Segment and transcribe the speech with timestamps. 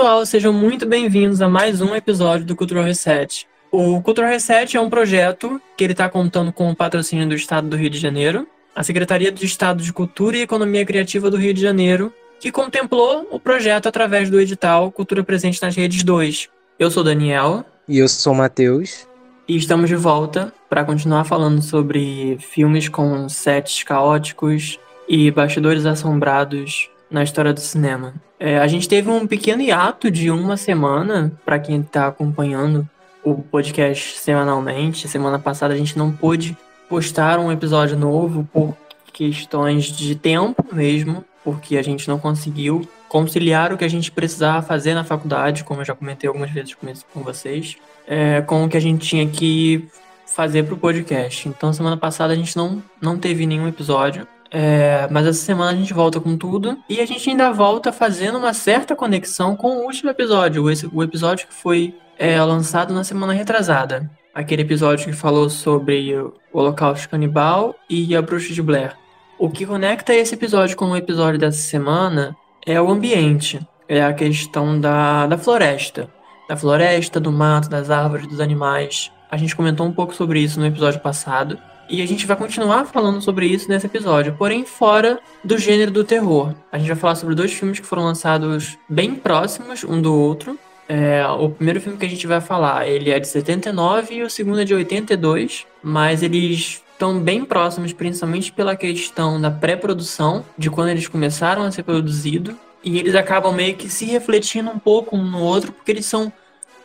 [0.00, 3.46] Pessoal, sejam muito bem-vindos a mais um episódio do Cultural Reset.
[3.70, 7.68] O Cultural Reset é um projeto que ele está contando com o patrocínio do Estado
[7.68, 11.52] do Rio de Janeiro, a Secretaria do Estado de Cultura e Economia Criativa do Rio
[11.52, 12.10] de Janeiro,
[12.40, 16.48] que contemplou o projeto através do edital Cultura Presente nas Redes 2.
[16.78, 17.62] Eu sou Daniel.
[17.86, 19.06] E eu sou Matheus.
[19.46, 26.88] E estamos de volta para continuar falando sobre filmes com sets caóticos e bastidores assombrados
[27.10, 28.14] na história do cinema.
[28.42, 32.88] É, a gente teve um pequeno hiato de uma semana, para quem está acompanhando
[33.22, 35.06] o podcast semanalmente.
[35.06, 36.56] Semana passada a gente não pôde
[36.88, 38.74] postar um episódio novo por
[39.12, 44.62] questões de tempo mesmo, porque a gente não conseguiu conciliar o que a gente precisava
[44.62, 46.74] fazer na faculdade, como eu já comentei algumas vezes
[47.12, 49.86] com vocês, é, com o que a gente tinha que
[50.26, 51.46] fazer para o podcast.
[51.46, 54.26] Então, semana passada a gente não, não teve nenhum episódio.
[54.50, 56.76] É, mas essa semana a gente volta com tudo.
[56.88, 60.64] E a gente ainda volta fazendo uma certa conexão com o último episódio.
[60.92, 64.10] O, episódio que foi é, lançado na semana retrasada.
[64.34, 68.96] Aquele episódio que falou sobre o Holocausto Canibal e a Bruxa de Blair.
[69.38, 73.60] O que conecta esse episódio com o episódio dessa semana é o ambiente.
[73.88, 76.08] É a questão da, da floresta.
[76.48, 79.10] Da floresta, do mato, das árvores, dos animais.
[79.30, 81.58] A gente comentou um pouco sobre isso no episódio passado.
[81.90, 86.04] E a gente vai continuar falando sobre isso nesse episódio, porém fora do gênero do
[86.04, 86.54] terror.
[86.70, 90.56] A gente vai falar sobre dois filmes que foram lançados bem próximos um do outro.
[90.88, 94.30] É, o primeiro filme que a gente vai falar, ele é de 79 e o
[94.30, 100.70] segundo é de 82, mas eles estão bem próximos, principalmente pela questão da pré-produção, de
[100.70, 105.16] quando eles começaram a ser produzidos, e eles acabam meio que se refletindo um pouco
[105.16, 106.32] um no outro, porque eles são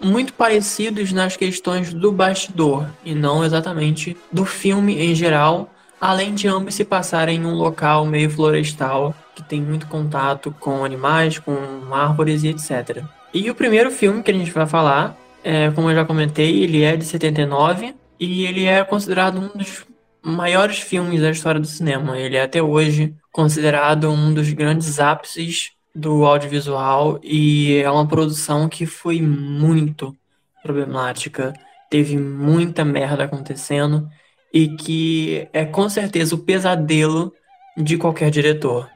[0.02, 5.70] muito parecidos nas questões do bastidor e não exatamente do filme em geral,
[6.00, 10.86] além de ambos se passarem em um local meio florestal que tem muito contato com
[10.86, 11.56] animais, com
[11.92, 13.04] árvores e etc.
[13.34, 16.84] E o primeiro filme que a gente vai falar, é, como eu já comentei, ele
[16.84, 19.86] é de 79 e ele é considerado um dos
[20.22, 22.18] maiores filmes da história do cinema.
[22.18, 28.68] Ele é até hoje considerado um dos grandes ápices do audiovisual e é uma produção
[28.68, 30.14] que foi muito
[30.62, 31.54] problemática,
[31.90, 34.08] teve muita merda acontecendo
[34.54, 37.32] e que é com certeza o pesadelo
[37.78, 38.90] de qualquer diretor.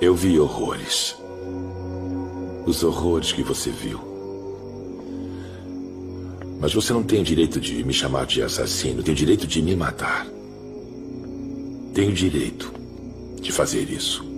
[0.00, 1.16] Eu vi horrores.
[2.66, 4.00] Os horrores que você viu.
[6.60, 9.60] Mas você não tem o direito de me chamar de assassino, tem o direito de
[9.60, 10.26] me matar.
[11.92, 12.72] Tenho o direito
[13.40, 14.31] de fazer isso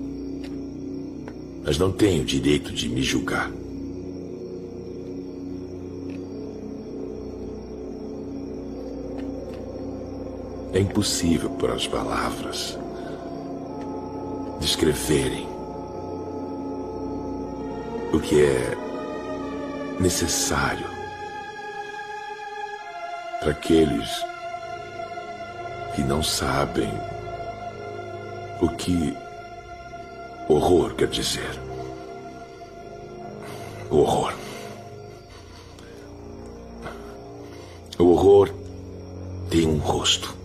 [1.65, 3.51] mas não tenho o direito de me julgar.
[10.75, 12.79] É impossível por as palavras
[14.61, 15.47] descreverem
[18.13, 18.77] o que é
[20.01, 20.87] necessário
[23.41, 24.25] para aqueles
[25.95, 26.91] que não sabem
[28.61, 29.17] o que
[30.49, 31.59] Horror quer dizer.
[33.91, 34.35] Horror.
[37.99, 38.51] O horror
[39.49, 40.37] tem um rosto.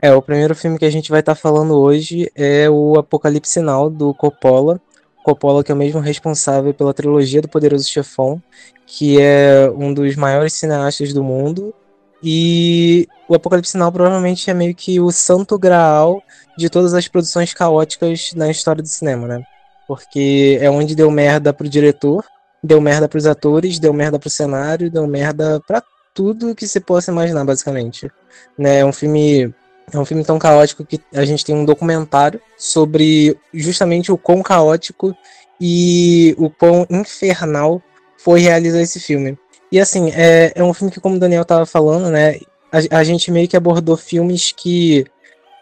[0.00, 3.52] É, o primeiro filme que a gente vai estar tá falando hoje é o Apocalipse
[3.52, 4.80] Sinal, do Coppola.
[5.24, 8.42] Coppola, que é o mesmo responsável pela trilogia do Poderoso Chefão,
[8.86, 11.74] que é um dos maiores cineastas do mundo.
[12.22, 16.22] E o Apocalipse Sinal provavelmente é meio que o santo graal
[16.56, 19.42] de todas as produções caóticas na história do cinema, né?
[19.86, 22.24] Porque é onde deu merda pro diretor,
[22.62, 25.82] deu merda pros atores, deu merda pro cenário, deu merda pra
[26.14, 28.10] tudo que se possa imaginar, basicamente.
[28.58, 28.80] Né?
[28.80, 29.54] É um filme
[29.92, 34.40] é um filme tão caótico que a gente tem um documentário sobre justamente o quão
[34.42, 35.16] caótico
[35.60, 37.82] e o quão infernal
[38.16, 39.36] foi realizar esse filme.
[39.72, 42.40] E assim, é, é um filme que, como o Daniel tava falando, né?
[42.72, 45.04] A, a gente meio que abordou filmes que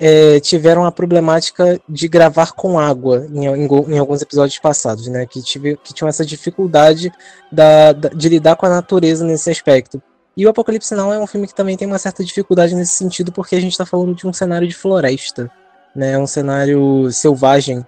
[0.01, 5.27] é, tiveram a problemática de gravar com água em, em, em, alguns episódios passados, né?
[5.27, 7.13] Que, tive, que tinham essa dificuldade
[7.51, 10.01] da, da, de lidar com a natureza nesse aspecto.
[10.37, 13.33] E o Apocalipse Now é um filme que também tem uma certa dificuldade nesse sentido,
[13.33, 15.51] porque a gente está falando de um cenário de floresta,
[15.95, 16.17] né?
[16.17, 17.85] Um cenário selvagem.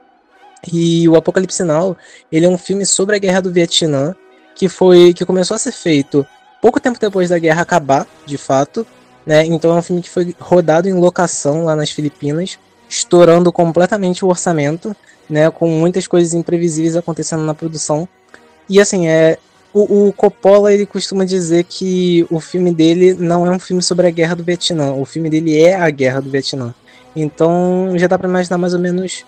[0.70, 1.96] E o Apocalipse Now,
[2.31, 4.14] ele é um filme sobre a Guerra do Vietnã,
[4.61, 6.27] que foi que começou a ser feito
[6.61, 8.87] pouco tempo depois da guerra acabar, de fato,
[9.25, 9.43] né?
[9.47, 14.29] Então é um filme que foi rodado em locação lá nas Filipinas, estourando completamente o
[14.29, 14.95] orçamento,
[15.31, 15.51] né?
[15.51, 18.07] Com muitas coisas imprevisíveis acontecendo na produção.
[18.69, 19.39] E assim, é
[19.73, 24.09] o, o, Coppola ele costuma dizer que o filme dele não é um filme sobre
[24.09, 26.75] a guerra do Vietnã, o filme dele é a guerra do Vietnã.
[27.17, 29.25] Então já dá para imaginar mais ou menos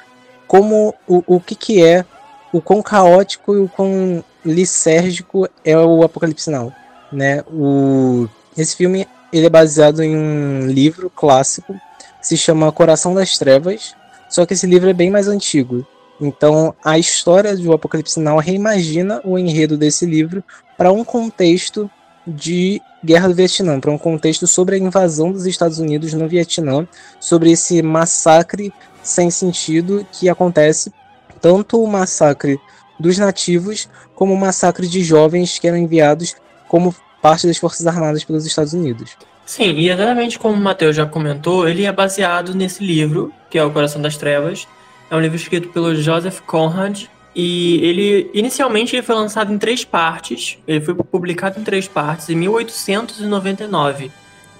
[0.46, 2.04] como o, o que, que é
[2.52, 6.72] o quão caótico e o quão lisérgico é o Apocalipse Now,
[7.12, 7.42] né?
[7.50, 11.72] O esse filme ele é baseado em um livro clássico
[12.20, 13.94] que se chama Coração das Trevas,
[14.28, 15.86] só que esse livro é bem mais antigo.
[16.20, 20.44] Então, a história do Apocalipse Now reimagina o enredo desse livro
[20.76, 21.90] para um contexto
[22.26, 26.86] de Guerra do Vietnã, para um contexto sobre a invasão dos Estados Unidos no Vietnã,
[27.18, 28.72] sobre esse massacre
[29.02, 30.92] sem sentido que acontece,
[31.40, 32.60] tanto o massacre
[32.98, 36.34] dos nativos como o massacre de jovens que eram enviados
[36.68, 39.16] como parte das Forças Armadas pelos Estados Unidos.
[39.44, 43.64] Sim, e exatamente como o Matheus já comentou, ele é baseado nesse livro, que é
[43.64, 44.66] O Coração das Trevas.
[45.10, 47.04] É um livro escrito pelo Joseph Conrad,
[47.34, 50.58] e ele inicialmente ele foi lançado em três partes.
[50.66, 54.10] Ele foi publicado em três partes em 1899.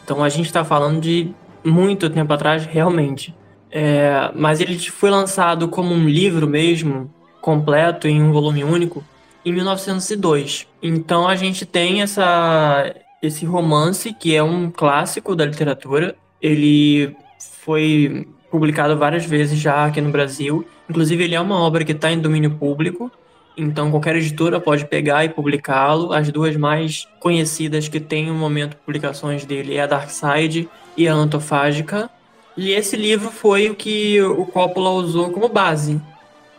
[0.04, 1.30] Então a gente está falando de
[1.64, 3.34] muito tempo atrás, realmente.
[3.70, 7.12] É, mas ele foi lançado como um livro mesmo,
[7.42, 9.04] completo, em um volume único,
[9.44, 10.66] em 1902.
[10.82, 16.16] Então a gente tem essa, esse romance que é um clássico da literatura.
[16.40, 17.14] Ele
[17.60, 20.64] foi publicado várias vezes já aqui no Brasil.
[20.88, 23.10] Inclusive ele é uma obra que está em domínio público.
[23.56, 26.12] Então qualquer editora pode pegar e publicá-lo.
[26.12, 31.08] As duas mais conhecidas que tem no momento publicações dele é a Dark Side e
[31.08, 32.08] a Antofágica.
[32.56, 36.00] E esse livro foi o que o Coppola usou como base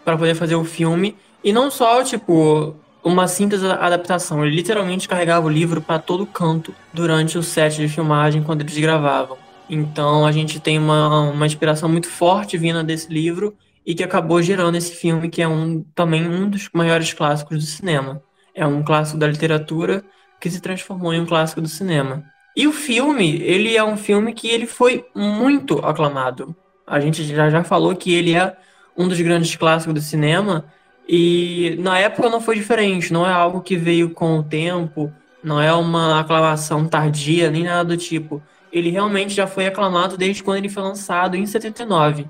[0.04, 1.16] para poder fazer o filme.
[1.44, 4.46] E não só, tipo, uma simples adaptação.
[4.46, 8.78] Ele literalmente carregava o livro para todo canto durante o set de filmagem quando eles
[8.78, 9.38] gravavam.
[9.70, 13.56] Então a gente tem uma, uma inspiração muito forte vinda desse livro
[13.86, 17.66] e que acabou gerando esse filme que é um, também um dos maiores clássicos do
[17.66, 18.22] cinema.
[18.56, 20.04] É um clássico da literatura
[20.40, 22.24] que se transformou em um clássico do cinema.
[22.56, 26.56] E o filme, ele é um filme que ele foi muito aclamado.
[26.86, 28.56] A gente já, já falou que ele é
[28.98, 30.66] um dos grandes clássicos do cinema
[31.08, 35.12] e na época não foi diferente, não é algo que veio com o tempo,
[35.44, 38.42] não é uma aclamação tardia, nem nada do tipo.
[38.72, 42.26] Ele realmente já foi aclamado desde quando ele foi lançado em 79.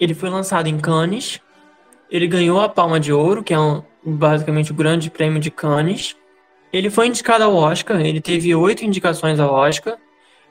[0.00, 1.40] Ele foi lançado em Cannes,
[2.10, 6.16] ele ganhou a Palma de Ouro, que é um, basicamente o grande prêmio de Cannes.
[6.72, 9.96] Ele foi indicado ao Oscar, ele teve oito indicações ao Oscar.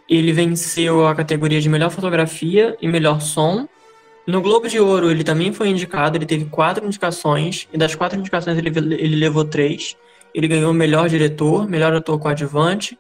[0.10, 3.68] Ele venceu a categoria de melhor fotografia e melhor som.
[4.28, 8.20] No Globo de Ouro ele também foi indicado, ele teve quatro indicações, e das quatro
[8.20, 9.98] indicações ele, ele levou três.
[10.34, 12.98] Ele ganhou melhor diretor, melhor ator coadjuvante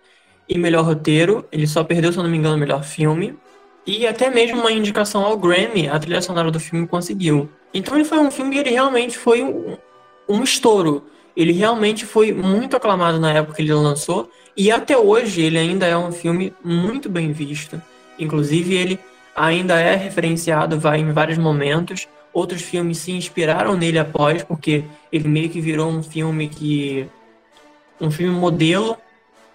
[0.50, 1.46] e melhor roteiro.
[1.52, 3.36] Ele só perdeu, se eu não me engano, melhor filme.
[3.86, 7.50] E até mesmo uma indicação ao Grammy, a trilha sonora do filme conseguiu.
[7.74, 9.78] Então ele foi um filme que ele realmente foi um,
[10.28, 11.06] um estouro.
[11.36, 14.30] Ele realmente foi muito aclamado na época que ele lançou.
[14.56, 17.82] E até hoje ele ainda é um filme muito bem visto.
[18.20, 19.00] Inclusive ele
[19.36, 22.08] ainda é referenciado vai em vários momentos.
[22.34, 27.08] Outros filmes se inspiraram nele após, porque ele meio que virou um filme que
[28.00, 28.98] um filme modelo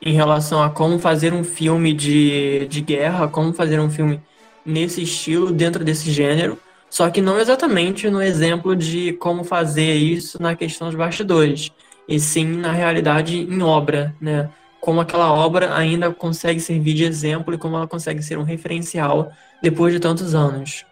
[0.00, 4.20] em relação a como fazer um filme de, de guerra, como fazer um filme
[4.64, 6.58] nesse estilo, dentro desse gênero,
[6.90, 11.70] só que não exatamente no exemplo de como fazer isso na questão dos bastidores,
[12.08, 14.48] e sim na realidade em obra, né?
[14.86, 19.32] Como aquela obra ainda consegue servir de exemplo e como ela consegue ser um referencial
[19.60, 20.86] depois de tantos anos.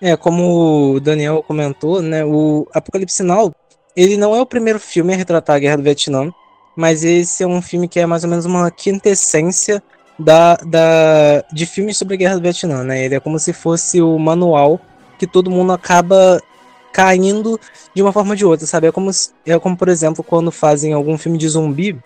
[0.00, 3.52] É, como o Daniel comentou, né, o Apocalipse Now,
[3.96, 6.32] ele não é o primeiro filme a retratar a Guerra do Vietnã,
[6.76, 9.82] mas esse é um filme que é mais ou menos uma quintessência
[10.16, 13.04] da, da, de filmes sobre a Guerra do Vietnã, né?
[13.04, 14.80] Ele é como se fosse o manual
[15.18, 16.40] que todo mundo acaba
[16.92, 17.58] caindo
[17.92, 18.86] de uma forma ou de outra, sabe?
[18.86, 19.10] É como,
[19.44, 21.98] é como, por exemplo, quando fazem algum filme de zumbi,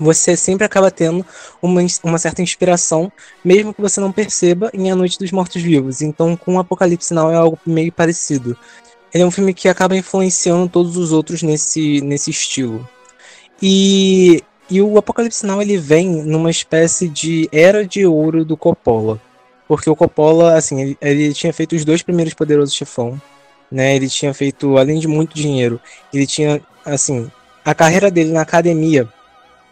[0.00, 1.24] você sempre acaba tendo
[1.60, 3.12] uma, uma certa inspiração,
[3.44, 6.00] mesmo que você não perceba, em A Noite dos Mortos-Vivos.
[6.02, 8.56] Então, com o Apocalipse Now é algo meio parecido.
[9.12, 12.88] Ele é um filme que acaba influenciando todos os outros nesse, nesse estilo.
[13.60, 19.20] E e o Apocalipse Now ele vem numa espécie de era de ouro do Coppola.
[19.66, 23.20] Porque o Coppola, assim, ele, ele tinha feito os dois primeiros Poderosos Chefão,
[23.70, 23.96] né?
[23.96, 25.80] Ele tinha feito, além de muito dinheiro,
[26.14, 27.28] ele tinha, assim,
[27.64, 29.08] a carreira dele na academia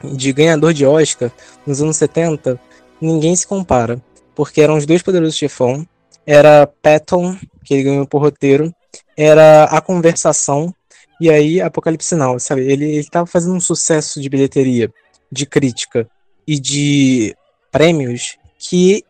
[0.02, 1.31] de ganhador de Oscar
[1.67, 2.61] nos anos 70,
[3.00, 4.00] ninguém se compara.
[4.35, 5.87] Porque eram os dois Poderosos Chefão,
[6.26, 8.73] era Patton, que ele ganhou por roteiro,
[9.17, 10.73] era A Conversação,
[11.21, 12.62] e aí Apocalipse Now, sabe?
[12.71, 14.93] Ele, ele tava fazendo um sucesso de bilheteria,
[15.31, 16.09] de crítica
[16.47, 17.35] e de
[17.73, 19.05] prêmios que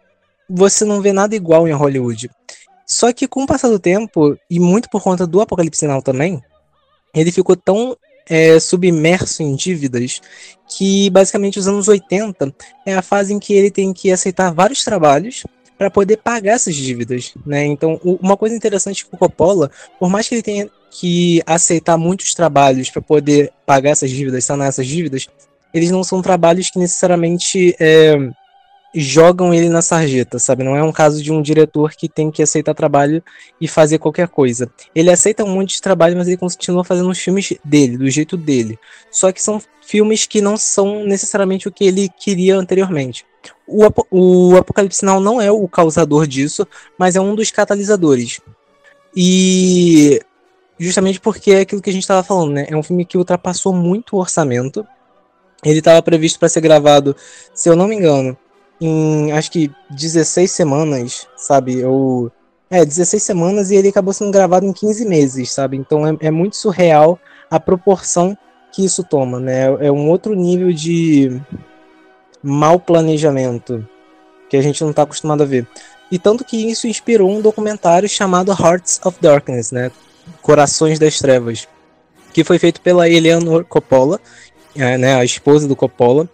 [0.49, 2.31] você não vê nada igual em Hollywood.
[2.87, 6.43] Só que com o passar do tempo, e muito por conta do Apocalipse Now também,
[7.15, 7.97] ele ficou tão
[8.29, 10.21] é, submerso em dívidas
[10.69, 12.55] que basicamente os anos 80
[12.85, 15.45] é a fase em que ele tem que aceitar vários trabalhos
[15.79, 17.65] para poder pagar essas dívidas, né?
[17.65, 22.35] Então, uma coisa interessante que o Coppola, por mais que ele tenha que aceitar muitos
[22.35, 25.29] trabalhos para poder pagar essas dívidas, sanar essas dívidas,
[25.73, 28.17] eles não são trabalhos que necessariamente é,
[28.95, 30.65] jogam ele na sarjeta, sabe?
[30.65, 33.23] Não é um caso de um diretor que tem que aceitar trabalho
[33.61, 34.71] e fazer qualquer coisa.
[34.95, 38.37] Ele aceita um monte de trabalho, mas ele continua fazendo os filmes dele, do jeito
[38.37, 38.79] dele.
[39.11, 43.27] Só que são filmes que não são necessariamente o que ele queria anteriormente.
[43.67, 46.67] O, o Apocalipse Now não é o causador disso,
[46.99, 48.41] mas é um dos catalisadores.
[49.15, 50.21] E
[50.79, 52.67] justamente porque é aquilo que a gente estava falando, né?
[52.69, 54.87] É um filme que ultrapassou muito o orçamento.
[55.65, 57.17] Ele estava previsto para ser gravado,
[57.53, 58.37] se eu não me engano,
[58.81, 61.85] em acho que 16 semanas, sabe?
[61.85, 62.31] Ou
[62.71, 65.77] é, 16 semanas e ele acabou sendo gravado em 15 meses, sabe?
[65.77, 67.19] Então é, é muito surreal
[67.51, 68.37] a proporção
[68.73, 69.65] que isso toma, né?
[69.81, 71.41] É um outro nível de
[72.43, 73.87] mau planejamento
[74.49, 75.67] que a gente não está acostumado a ver.
[76.11, 79.91] E tanto que isso inspirou um documentário chamado Hearts of Darkness, né?
[80.41, 81.67] Corações das Trevas,
[82.33, 84.21] que foi feito pela Eleanor Coppola,
[84.77, 86.29] é, né, a esposa do Coppola,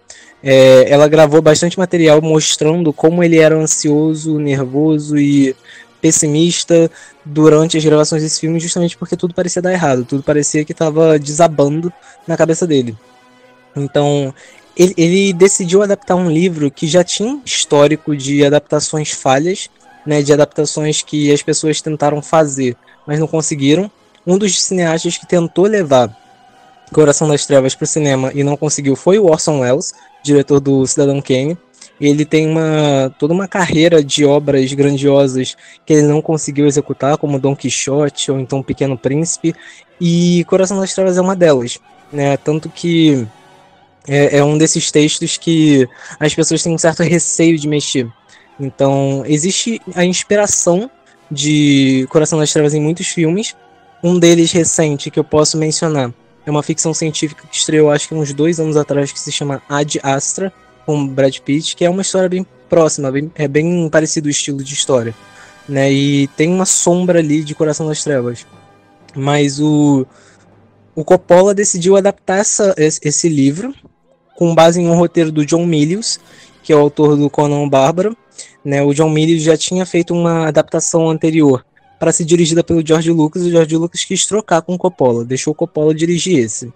[0.47, 5.57] é, ela gravou bastante material mostrando como ele era ansioso, nervoso e
[6.03, 6.91] pessimista
[7.25, 11.19] durante as gravações desse filme, justamente porque tudo parecia dar errado, tudo parecia que estava
[11.19, 11.91] desabando
[12.29, 12.95] na cabeça dele.
[13.75, 14.35] Então,
[14.77, 19.71] ele, ele, decidiu adaptar um livro que já tinha histórico de adaptações falhas,
[20.05, 23.91] né, de adaptações que as pessoas tentaram fazer, mas não conseguiram.
[24.27, 26.15] Um dos cineastas que tentou levar
[26.93, 30.85] Coração das Trevas para o cinema e não conseguiu foi o Orson Welles, diretor do
[30.87, 31.57] Cidadão Kane.
[32.01, 37.39] Ele tem uma toda uma carreira de obras grandiosas que ele não conseguiu executar, como
[37.39, 39.55] Don Quixote ou então Pequeno Príncipe,
[40.01, 41.79] e Coração das Trevas é uma delas,
[42.13, 42.37] né?
[42.39, 43.25] Tanto que
[44.09, 45.89] é, é um desses textos que
[46.19, 48.09] as pessoas têm um certo receio de mexer.
[48.59, 50.91] Então, existe a inspiração
[51.31, 53.55] de Coração das Trevas em muitos filmes.
[54.03, 56.13] Um deles recente que eu posso mencionar
[56.47, 59.63] é uma ficção científica que estreou acho que uns dois anos atrás, que se chama
[59.69, 60.53] Ad Astra,
[60.85, 64.63] com Brad Pitt, que é uma história bem próxima, bem, é bem parecido o estilo
[64.63, 65.15] de história.
[65.69, 65.91] Né?
[65.91, 68.47] E tem uma sombra ali de Coração das Trevas.
[69.17, 70.07] Mas o,
[70.95, 73.75] o Coppola decidiu adaptar essa, esse livro
[74.37, 76.21] com base em um roteiro do John Milius,
[76.63, 78.17] que é o autor do Conan Bárbaro.
[78.63, 78.83] Né?
[78.83, 81.65] O John Milius já tinha feito uma adaptação anterior
[81.99, 85.53] para ser dirigida pelo George Lucas, e o George Lucas quis trocar com Coppola, deixou
[85.53, 86.73] o Coppola dirigir esse.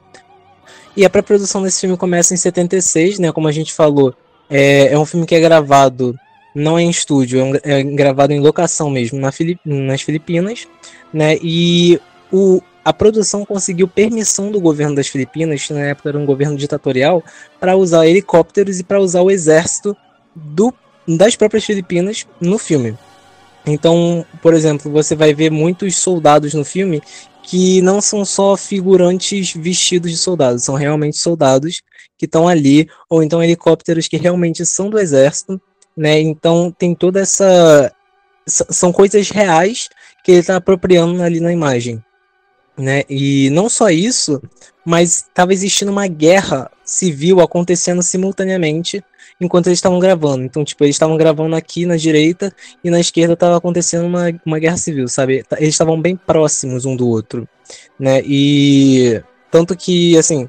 [0.97, 4.15] E a pré-produção desse filme começa em 76, né, como a gente falou,
[4.51, 6.19] é, é um filme que é gravado
[6.55, 9.31] não é em estúdio, é, um, é gravado em locação mesmo, na
[9.65, 10.67] nas Filipinas,
[11.13, 12.01] né, e
[12.33, 16.57] o, a produção conseguiu permissão do governo das Filipinas, que na época era um governo
[16.57, 17.23] ditatorial,
[17.61, 19.97] para usar helicópteros e para usar o exército
[20.35, 20.73] do,
[21.07, 22.97] das próprias Filipinas no filme.
[23.69, 27.03] Então, por exemplo, você vai ver muitos soldados no filme
[27.43, 31.83] que não são só figurantes vestidos de soldados, são realmente soldados
[32.17, 35.61] que estão ali, ou então helicópteros que realmente são do exército,
[35.97, 36.21] né?
[36.21, 37.93] Então tem toda essa.
[38.47, 39.89] São coisas reais
[40.25, 42.03] que ele está apropriando ali na imagem.
[42.77, 43.03] Né?
[43.11, 44.41] E não só isso,
[44.85, 49.03] mas estava existindo uma guerra civil acontecendo simultaneamente
[49.41, 50.45] enquanto eles estavam gravando.
[50.45, 52.53] Então, tipo, eles estavam gravando aqui na direita
[52.83, 55.45] e na esquerda estava acontecendo uma, uma guerra civil, sabe?
[55.59, 57.49] Eles estavam bem próximos um do outro,
[57.99, 58.21] né?
[58.25, 60.49] E tanto que, assim,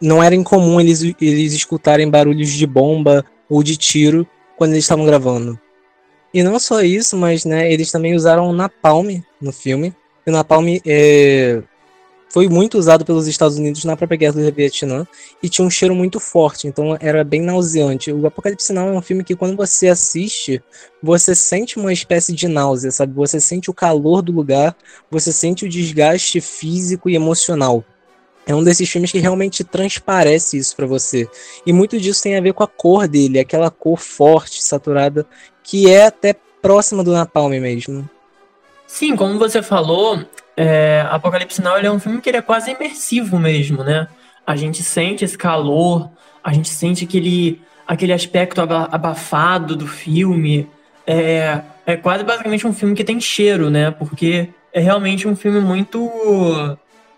[0.00, 5.06] não era incomum eles, eles escutarem barulhos de bomba ou de tiro quando eles estavam
[5.06, 5.58] gravando.
[6.34, 9.94] E não só isso, mas né, eles também usaram napalm no filme.
[10.26, 11.62] E o napalm é,
[12.28, 15.06] foi muito usado pelos Estados Unidos na própria guerra do Vietnã
[15.42, 18.12] e tinha um cheiro muito forte, então era bem nauseante.
[18.12, 20.62] O Apocalipse Now é um filme que quando você assiste,
[21.02, 23.14] você sente uma espécie de náusea, sabe?
[23.14, 24.76] Você sente o calor do lugar,
[25.10, 27.84] você sente o desgaste físico e emocional.
[28.46, 31.28] É um desses filmes que realmente transparece isso para você.
[31.66, 35.26] E muito disso tem a ver com a cor dele, aquela cor forte, saturada,
[35.64, 38.08] que é até próxima do Napalm mesmo.
[38.86, 40.24] Sim, como você falou,
[40.56, 44.08] é, Apocalipse Now é um filme que ele é quase imersivo mesmo, né?
[44.46, 46.10] A gente sente esse calor,
[46.42, 50.68] a gente sente aquele, aquele aspecto abafado do filme.
[51.06, 53.90] É, é quase basicamente um filme que tem cheiro, né?
[53.90, 56.10] Porque é realmente um filme muito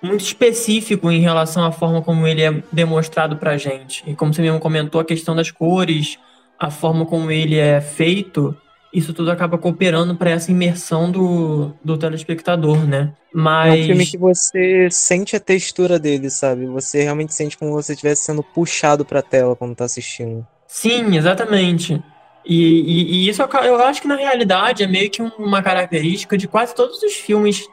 [0.01, 4.05] muito específico em relação à forma como ele é demonstrado pra gente.
[4.07, 6.19] E como você mesmo comentou, a questão das cores,
[6.59, 8.57] a forma como ele é feito,
[8.93, 13.13] isso tudo acaba cooperando para essa imersão do, do telespectador, né?
[13.33, 13.75] Mas...
[13.75, 16.67] É um filme que você sente a textura dele, sabe?
[16.67, 20.47] Você realmente sente como se estivesse sendo puxado pra tela quando tá assistindo.
[20.67, 22.03] Sim, exatamente.
[22.45, 26.49] E, e, e, isso eu acho que na realidade é meio que uma característica de
[26.49, 27.69] quase todos os filmes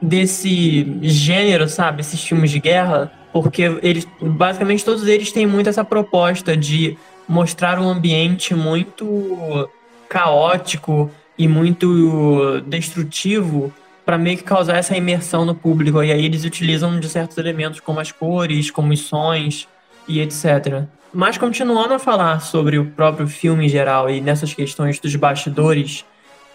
[0.00, 2.00] desse gênero, sabe?
[2.00, 6.96] Esses filmes de guerra, porque eles, basicamente todos eles têm muito essa proposta de
[7.28, 9.68] mostrar um ambiente muito
[10.10, 13.72] caótico e muito destrutivo
[14.04, 16.02] para meio que causar essa imersão no público.
[16.02, 19.68] E aí eles utilizam de certos elementos como as cores, como os sons
[20.08, 20.82] e etc.
[21.14, 26.04] Mas continuando a falar sobre o próprio filme em geral e nessas questões dos bastidores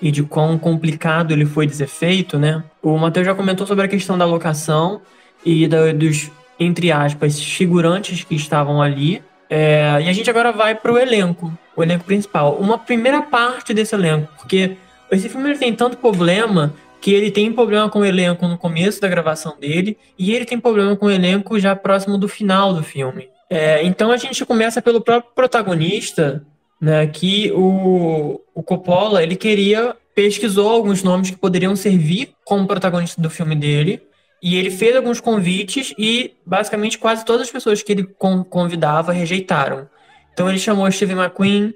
[0.01, 2.62] e de quão complicado ele foi de ser feito, né?
[2.81, 5.01] O Matheus já comentou sobre a questão da locação
[5.45, 9.24] e da, dos, entre aspas, figurantes que estavam ali.
[9.49, 12.55] É, e a gente agora vai para o elenco, o elenco principal.
[12.55, 14.77] Uma primeira parte desse elenco, porque
[15.11, 18.99] esse filme ele tem tanto problema que ele tem problema com o elenco no começo
[18.99, 22.81] da gravação dele e ele tem problema com o elenco já próximo do final do
[22.81, 23.29] filme.
[23.49, 26.43] É, então a gente começa pelo próprio protagonista,
[26.81, 33.21] né, que o, o Coppola ele queria pesquisou alguns nomes que poderiam servir como protagonista
[33.21, 34.01] do filme dele
[34.41, 38.03] e ele fez alguns convites e basicamente quase todas as pessoas que ele
[38.49, 39.87] convidava rejeitaram.
[40.33, 41.74] Então ele chamou Steve McQueen,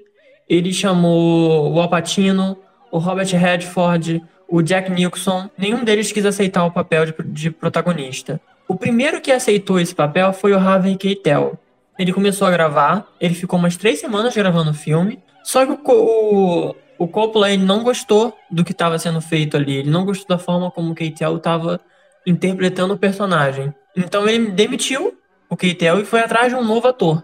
[0.48, 2.58] ele chamou o Al Pacino,
[2.90, 5.48] o Robert Redford, o Jack Nicholson.
[5.56, 8.40] Nenhum deles quis aceitar o papel de, de protagonista.
[8.68, 11.58] O primeiro que aceitou esse papel foi o Harvey Keitel.
[11.98, 15.92] Ele começou a gravar, ele ficou umas três semanas gravando o filme, só que o,
[15.92, 20.36] o, o Coppola ele não gostou do que estava sendo feito ali, ele não gostou
[20.36, 21.80] da forma como o Keitel estava
[22.26, 23.72] interpretando o personagem.
[23.96, 27.22] Então ele demitiu o Keitel e foi atrás de um novo ator.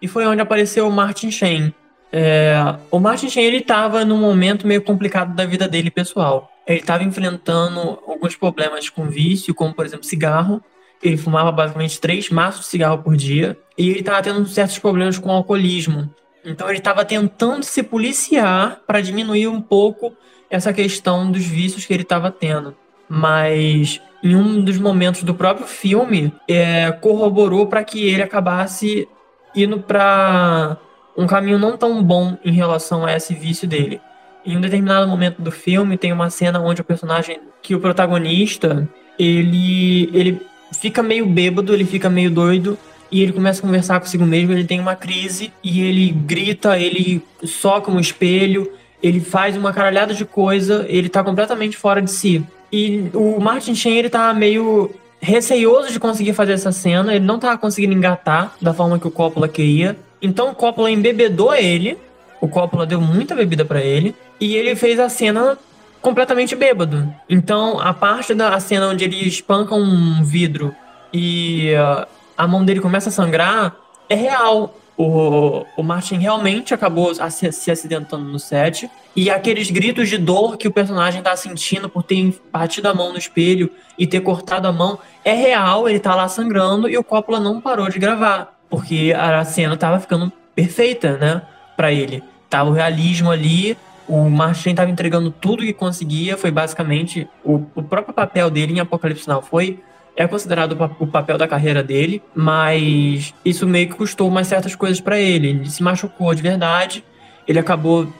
[0.00, 1.72] E foi onde apareceu o Martin Sheen.
[2.12, 2.56] É,
[2.90, 6.50] o Martin Sheen ele estava num momento meio complicado da vida dele pessoal.
[6.66, 10.62] Ele estava enfrentando alguns problemas com vício, como por exemplo cigarro,
[11.02, 15.18] ele fumava basicamente três maços de cigarro por dia e ele estava tendo certos problemas
[15.18, 16.12] com alcoolismo.
[16.44, 20.12] Então ele estava tentando se policiar para diminuir um pouco
[20.50, 22.74] essa questão dos vícios que ele estava tendo.
[23.08, 29.08] Mas em um dos momentos do próprio filme, é, corroborou para que ele acabasse
[29.54, 30.76] indo para
[31.16, 34.00] um caminho não tão bom em relação a esse vício dele.
[34.44, 38.88] Em um determinado momento do filme, tem uma cena onde o personagem, que o protagonista,
[39.18, 40.40] ele, ele
[40.72, 42.78] fica meio bêbado, ele fica meio doido
[43.10, 47.22] e ele começa a conversar consigo mesmo, ele tem uma crise e ele grita, ele
[47.44, 48.70] soca um espelho,
[49.02, 52.44] ele faz uma caralhada de coisa, ele tá completamente fora de si.
[52.72, 57.38] E o Martin Sheen, ele tá meio receioso de conseguir fazer essa cena, ele não
[57.38, 59.96] tava conseguindo engatar da forma que o Coppola queria.
[60.22, 61.98] Então o Coppola embebedou ele,
[62.40, 65.58] o Coppola deu muita bebida para ele, e ele fez a cena
[66.00, 67.12] completamente bêbado.
[67.28, 70.74] Então, a parte da cena onde ele espanca um vidro
[71.12, 73.74] e uh, a mão dele começa a sangrar
[74.08, 74.74] é real.
[74.98, 78.90] O, o Martin realmente acabou se, se acidentando no set.
[79.14, 83.12] E aqueles gritos de dor que o personagem tá sentindo por ter batido a mão
[83.12, 87.04] no espelho e ter cortado a mão é real, ele tá lá sangrando e o
[87.04, 88.58] Coppola não parou de gravar.
[88.68, 91.42] Porque a cena tava ficando perfeita, né?
[91.76, 92.22] Pra ele.
[92.50, 97.82] Tava o realismo ali, o Martin estava entregando tudo que conseguia, foi basicamente o, o
[97.82, 99.78] próprio papel dele em Apocalipse Now foi
[100.18, 105.00] é considerado o papel da carreira dele, mas isso meio que custou umas certas coisas
[105.00, 105.50] para ele.
[105.50, 107.04] Ele se machucou de verdade,
[107.46, 108.12] ele acabou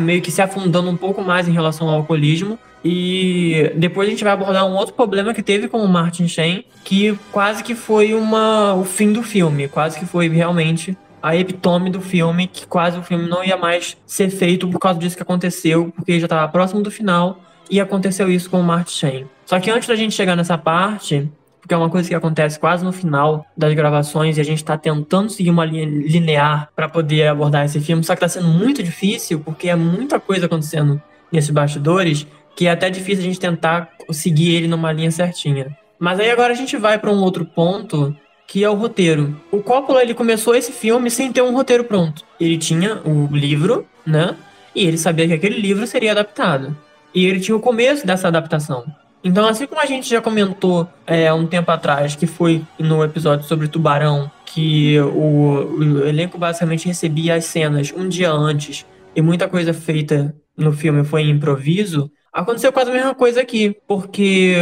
[0.00, 2.56] meio que se afundando um pouco mais em relação ao alcoolismo.
[2.84, 6.64] E depois a gente vai abordar um outro problema que teve com o Martin Sheen,
[6.84, 11.90] que quase que foi uma, o fim do filme, quase que foi realmente a epitome
[11.90, 15.22] do filme, que quase o filme não ia mais ser feito por causa disso que
[15.22, 19.26] aconteceu, porque já estava próximo do final e aconteceu isso com o Martin Sheen.
[19.44, 21.28] Só que antes da gente chegar nessa parte,
[21.60, 24.76] porque é uma coisa que acontece quase no final das gravações e a gente está
[24.76, 28.82] tentando seguir uma linha linear para poder abordar esse filme, só que está sendo muito
[28.82, 33.90] difícil porque é muita coisa acontecendo nesses bastidores que é até difícil a gente tentar
[34.10, 35.76] seguir ele numa linha certinha.
[35.98, 39.40] Mas aí agora a gente vai para um outro ponto que é o roteiro.
[39.52, 42.24] O Coppola ele começou esse filme sem ter um roteiro pronto.
[42.40, 44.34] Ele tinha o livro, né?
[44.74, 46.76] E ele sabia que aquele livro seria adaptado.
[47.14, 48.84] E ele tinha o começo dessa adaptação.
[49.22, 53.46] Então, assim como a gente já comentou é, um tempo atrás, que foi no episódio
[53.46, 59.48] sobre Tubarão, que o, o elenco basicamente recebia as cenas um dia antes e muita
[59.48, 64.56] coisa feita no filme foi em improviso, aconteceu quase a mesma coisa aqui, porque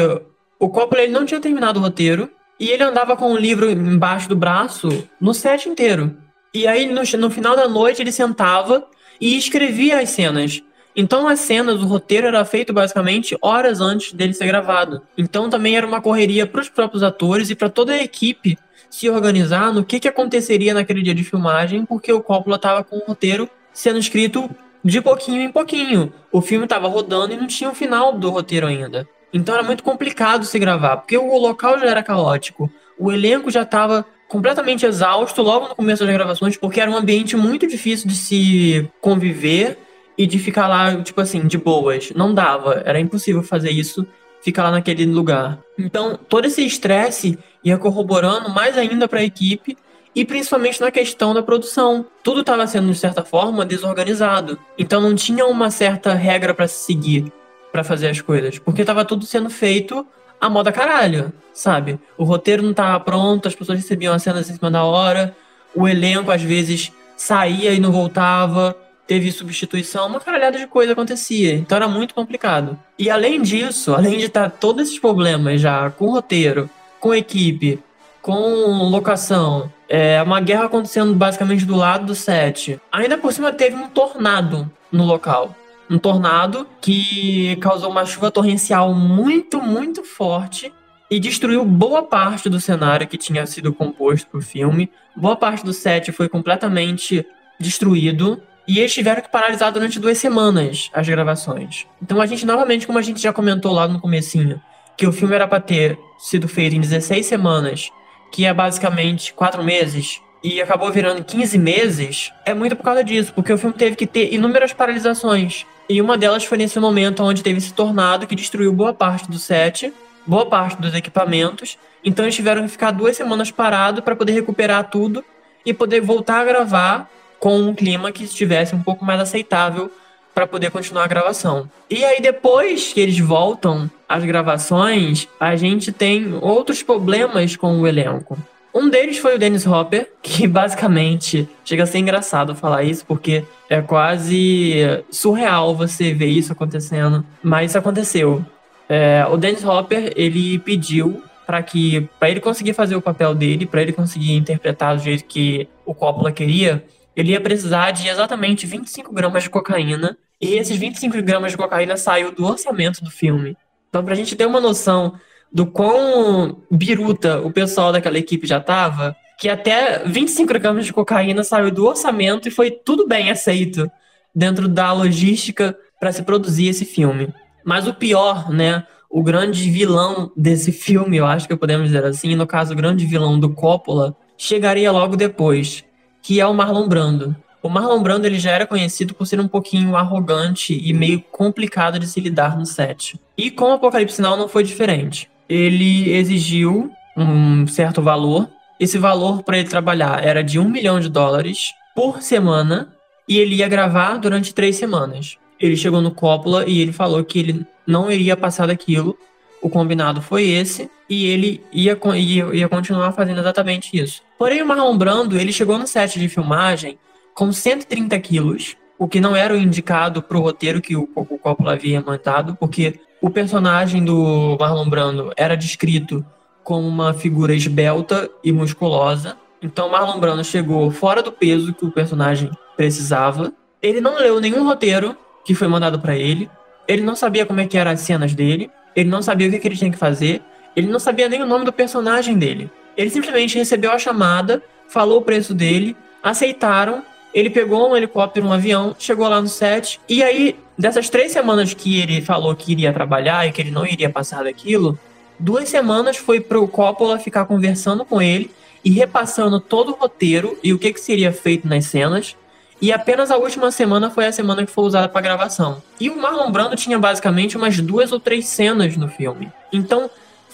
[0.59, 4.29] o Coppola ele não tinha terminado o roteiro e ele andava com o livro embaixo
[4.29, 4.89] do braço
[5.21, 6.17] no set inteiro.
[6.53, 8.87] E aí, no, no final da noite, ele sentava
[9.21, 10.63] e escrevia as cenas.
[11.01, 15.01] Então as cenas, o roteiro era feito basicamente horas antes dele ser gravado.
[15.17, 18.59] Então também era uma correria para os próprios atores e para toda a equipe
[18.91, 22.97] se organizar no que, que aconteceria naquele dia de filmagem, porque o Coppola estava com
[22.97, 24.51] o roteiro sendo escrito
[24.83, 26.13] de pouquinho em pouquinho.
[26.33, 29.09] O filme estava rodando e não tinha o final do roteiro ainda.
[29.33, 33.63] Então era muito complicado se gravar, porque o local já era caótico, o elenco já
[33.63, 38.17] estava completamente exausto logo no começo das gravações, porque era um ambiente muito difícil de
[38.17, 39.79] se conviver
[40.19, 42.11] e de ficar lá, tipo assim, de boas.
[42.11, 44.05] Não dava, era impossível fazer isso,
[44.43, 45.61] ficar lá naquele lugar.
[45.79, 49.77] Então, todo esse estresse ia corroborando mais ainda para a equipe
[50.15, 52.05] e principalmente na questão da produção.
[52.25, 54.59] Tudo estava sendo, de certa forma, desorganizado.
[54.77, 57.33] Então, não tinha uma certa regra para se seguir
[57.71, 60.05] para fazer as coisas, porque estava tudo sendo feito
[60.41, 61.99] a moda caralho, sabe?
[62.17, 65.37] O roteiro não estava pronto, as pessoas recebiam as cenas em cima da hora,
[65.75, 68.75] o elenco às vezes saía e não voltava
[69.09, 71.55] teve substituição, uma caralhada de coisa acontecia.
[71.55, 72.79] Então era muito complicado.
[72.99, 76.69] E além disso, além de estar todos esses problemas já com roteiro,
[77.01, 77.83] com equipe,
[78.21, 82.79] com locação, é, uma guerra acontecendo basicamente do lado do set.
[82.93, 85.57] Ainda por cima teve um tornado no local.
[85.91, 90.71] Um tornado que causou uma chuva torrencial muito, muito forte
[91.11, 94.91] e destruiu boa parte do cenário que tinha sido composto para o filme.
[95.17, 97.25] Boa parte do set foi completamente
[97.59, 98.43] destruído.
[98.69, 101.87] E eles tiveram que paralisar durante duas semanas as gravações.
[102.03, 104.61] Então a gente, novamente, como a gente já comentou lá no comecinho,
[104.95, 107.91] que o filme era para ter sido feito em 16 semanas,
[108.31, 113.33] que é basicamente quatro meses, e acabou virando 15 meses, é muito por causa disso,
[113.33, 115.65] porque o filme teve que ter inúmeras paralisações.
[115.89, 119.39] E uma delas foi nesse momento onde teve esse tornado que destruiu boa parte do
[119.39, 119.91] set,
[120.27, 121.79] boa parte dos equipamentos.
[122.05, 125.25] Então eles tiveram que ficar duas semanas parados para poder recuperar tudo
[125.65, 129.91] e poder voltar a gravar com um clima que estivesse um pouco mais aceitável
[130.35, 131.69] para poder continuar a gravação.
[131.91, 137.87] E aí depois que eles voltam às gravações, a gente tem outros problemas com o
[137.87, 138.39] elenco.
[138.73, 143.45] Um deles foi o Dennis Hopper, que basicamente chega a ser engraçado falar isso, porque
[143.69, 148.45] é quase surreal você ver isso acontecendo, mas isso aconteceu.
[148.89, 153.67] É, o Dennis Hopper ele pediu para que para ele conseguir fazer o papel dele,
[153.67, 156.85] para ele conseguir interpretar do jeito que o Coppola queria,
[157.21, 160.17] ele ia precisar de exatamente 25 gramas de cocaína.
[160.41, 163.57] E esses 25 gramas de cocaína saiu do orçamento do filme.
[163.89, 165.15] Então, pra gente ter uma noção
[165.53, 171.43] do quão biruta o pessoal daquela equipe já tava, que até 25 gramas de cocaína
[171.43, 173.91] saiu do orçamento e foi tudo bem aceito
[174.35, 177.33] dentro da logística para se produzir esse filme.
[177.65, 182.35] Mas o pior, né, o grande vilão desse filme, eu acho que podemos dizer assim,
[182.37, 185.85] no caso, o grande vilão do Coppola, chegaria logo depois,
[186.29, 187.35] que é o Marlon Brando.
[187.63, 191.99] O Marlon Brando ele já era conhecido por ser um pouquinho arrogante e meio complicado
[191.99, 193.19] de se lidar no set.
[193.35, 195.31] E com o Apocalipse Now não foi diferente.
[195.49, 198.47] Ele exigiu um certo valor.
[198.79, 202.93] Esse valor para ele trabalhar era de um milhão de dólares por semana
[203.27, 205.39] e ele ia gravar durante três semanas.
[205.59, 209.17] Ele chegou no Coppola e ele falou que ele não iria passar daquilo.
[209.63, 214.23] O combinado foi esse e ele ia, ia, ia continuar fazendo exatamente isso.
[214.39, 216.99] Porém, o Marlon Brando, ele chegou no set de filmagem
[217.35, 221.39] com 130 quilos, o que não era o indicado para o roteiro que o, o
[221.39, 226.25] Coppola havia montado, porque o personagem do Marlon Brando era descrito
[226.63, 229.37] como uma figura esbelta e musculosa.
[229.63, 233.53] Então, Marlon Brando chegou fora do peso que o personagem precisava.
[233.81, 236.51] Ele não leu nenhum roteiro que foi mandado para ele.
[236.87, 238.71] Ele não sabia como é que eram as cenas dele.
[238.95, 240.43] Ele não sabia o que, que ele tinha que fazer.
[240.79, 242.71] Ele não sabia nem o nome do personagem dele.
[242.97, 247.03] Ele simplesmente recebeu a chamada, falou o preço dele, aceitaram.
[247.35, 250.01] Ele pegou um helicóptero, um avião, chegou lá no set.
[250.09, 253.85] E aí, dessas três semanas que ele falou que iria trabalhar e que ele não
[253.85, 254.97] iria passar daquilo,
[255.37, 258.49] duas semanas foi pro Coppola ficar conversando com ele
[258.85, 262.37] e repassando todo o roteiro e o que, que seria feito nas cenas.
[262.81, 265.83] E apenas a última semana foi a semana que foi usada para gravação.
[265.99, 269.51] E o Marlon Brando tinha basicamente umas duas ou três cenas no filme.
[269.73, 270.09] Então,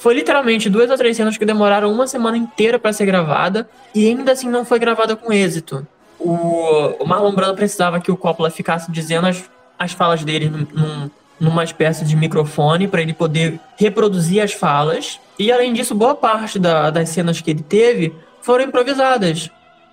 [0.04, 4.06] Foi literalmente duas ou três cenas que demoraram uma semana inteira para ser gravada e
[4.06, 5.86] ainda assim não foi gravada com êxito.
[6.18, 11.10] O, o Marlon Brando precisava que o Coppola ficasse dizendo as, as falas dele num,
[11.40, 15.18] numa espécie de microfone para ele poder reproduzir as falas.
[15.38, 19.50] E além disso, boa parte da, das cenas que ele teve foram improvisadas.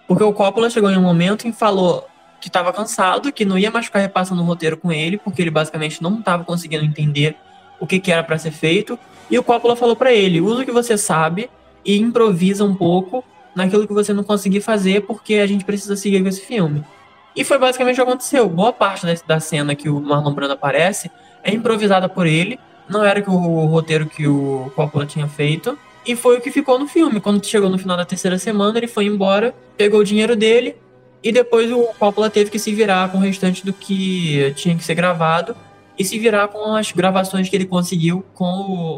[0.10, 2.06] Porque o Coppola chegou em um momento e falou
[2.42, 5.52] que estava cansado, que não ia mais ficar repassando o roteiro com ele, porque ele
[5.52, 7.38] basicamente não estava conseguindo entender
[7.82, 8.98] o que, que era para ser feito.
[9.30, 11.50] E o Coppola falou para ele: usa o que você sabe
[11.84, 16.22] e improvisa um pouco naquilo que você não conseguir fazer, porque a gente precisa seguir
[16.22, 16.86] com esse filme.
[17.36, 18.48] E foi basicamente o que aconteceu.
[18.48, 21.10] Boa parte da cena que o Marlon Brando aparece
[21.44, 25.78] é improvisada por ele, não era o roteiro que o Coppola tinha feito.
[26.06, 27.20] E foi o que ficou no filme.
[27.20, 30.76] Quando chegou no final da terceira semana, ele foi embora, pegou o dinheiro dele,
[31.24, 34.84] e depois o Coppola teve que se virar com o restante do que tinha que
[34.84, 35.56] ser gravado
[36.02, 38.44] e se virar com as gravações que ele conseguiu com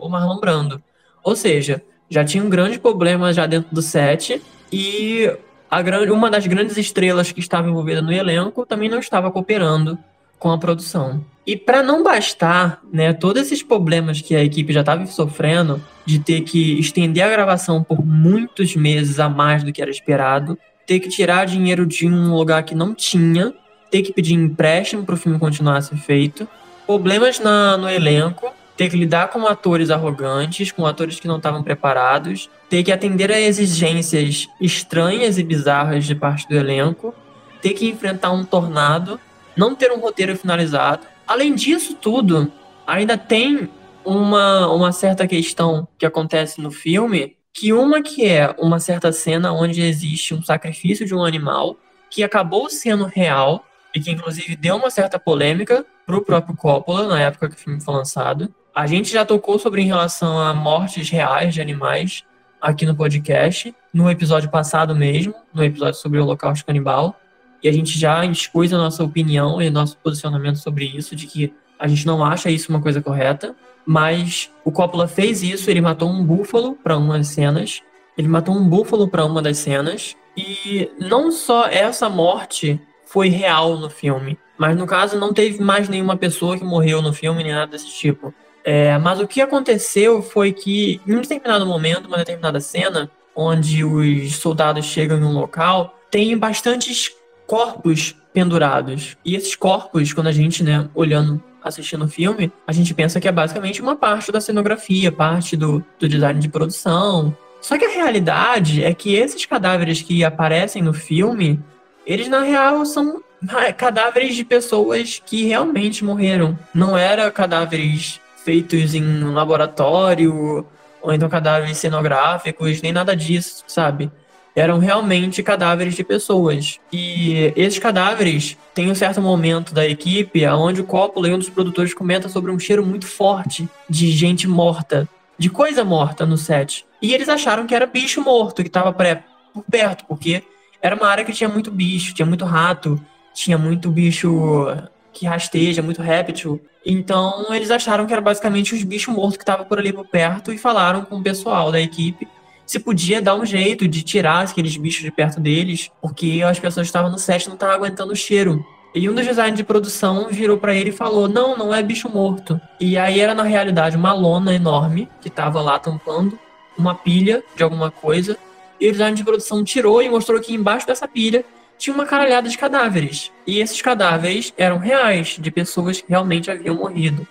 [0.01, 0.81] o, Marlon Brando.
[1.21, 5.29] Ou seja, já tinha um grande problema já dentro do set e
[5.69, 9.99] a grande, uma das grandes estrelas que estava envolvida no elenco também não estava cooperando
[10.39, 11.25] com a produção.
[11.45, 16.19] E para não bastar, né, todos esses problemas que a equipe já estava sofrendo de
[16.19, 21.01] ter que estender a gravação por muitos meses a mais do que era esperado, ter
[21.01, 23.53] que tirar dinheiro de um lugar que não tinha,
[23.91, 26.47] ter que pedir empréstimo para o filme continuar a ser feito,
[26.85, 31.63] problemas na, no elenco, ter que lidar com atores arrogantes, com atores que não estavam
[31.63, 37.13] preparados, ter que atender a exigências estranhas e bizarras de parte do elenco,
[37.61, 39.19] ter que enfrentar um tornado,
[39.55, 41.05] não ter um roteiro finalizado.
[41.27, 42.51] Além disso tudo,
[42.85, 43.69] ainda tem
[44.03, 49.53] uma, uma certa questão que acontece no filme, que uma que é uma certa cena
[49.53, 51.77] onde existe um sacrifício de um animal
[52.09, 57.21] que acabou sendo real e que inclusive deu uma certa polêmica pro próprio Coppola na
[57.21, 58.53] época que o filme foi lançado.
[58.73, 62.23] A gente já tocou sobre em relação a mortes reais de animais
[62.59, 67.19] aqui no podcast, no episódio passado mesmo, no episódio sobre o Holocausto Canibal,
[67.61, 71.53] e a gente já expôs a nossa opinião e nosso posicionamento sobre isso, de que
[71.77, 76.09] a gente não acha isso uma coisa correta, mas o Coppola fez isso, ele matou
[76.09, 77.81] um búfalo para uma das cenas,
[78.17, 82.81] ele matou um búfalo para uma das cenas, e não só essa morte
[83.13, 84.39] foi real no filme.
[84.57, 87.87] Mas no caso não teve mais nenhuma pessoa que morreu no filme, nem nada desse
[87.87, 88.33] tipo.
[88.63, 93.83] É, mas o que aconteceu foi que, em um determinado momento, uma determinada cena, onde
[93.83, 97.11] os soldados chegam em um local, tem bastantes
[97.45, 99.15] corpos pendurados.
[99.23, 103.27] E esses corpos, quando a gente, né, olhando, assistindo o filme, a gente pensa que
[103.27, 107.35] é basicamente uma parte da cenografia, parte do, do design de produção.
[107.61, 111.59] Só que a realidade é que esses cadáveres que aparecem no filme,
[112.05, 113.23] eles, na real, são
[113.77, 116.57] cadáveres de pessoas que realmente morreram.
[116.73, 120.65] Não eram cadáveres feitos em um laboratório,
[121.01, 124.11] ou então cadáveres cenográficos, nem nada disso, sabe?
[124.55, 126.79] Eram realmente cadáveres de pessoas.
[126.91, 131.49] E esses cadáveres tem um certo momento da equipe onde o Coppola e um dos
[131.49, 136.85] produtores comenta sobre um cheiro muito forte de gente morta, de coisa morta no set.
[137.01, 140.43] E eles acharam que era bicho morto que estava perto, porque
[140.83, 142.99] era uma área que tinha muito bicho, tinha muito rato,
[143.33, 144.67] tinha muito bicho
[145.13, 146.61] que rasteja, muito réptil.
[146.85, 150.51] Então eles acharam que era basicamente os bichos mortos que estavam por ali por perto
[150.51, 152.27] e falaram com o pessoal da equipe
[152.65, 156.85] se podia dar um jeito de tirar aqueles bichos de perto deles, porque as pessoas
[156.85, 158.65] que estavam no set não estavam aguentando o cheiro.
[158.95, 162.09] E um dos designers de produção virou para ele e falou: Não, não é bicho
[162.09, 162.59] morto.
[162.79, 166.37] E aí era na realidade uma lona enorme que estava lá tampando
[166.77, 168.37] uma pilha de alguma coisa
[168.83, 171.45] e o design de produção tirou e mostrou que embaixo dessa pilha
[171.77, 173.31] tinha uma caralhada de cadáveres.
[173.47, 177.25] E esses cadáveres eram reais, de pessoas que realmente haviam morrido.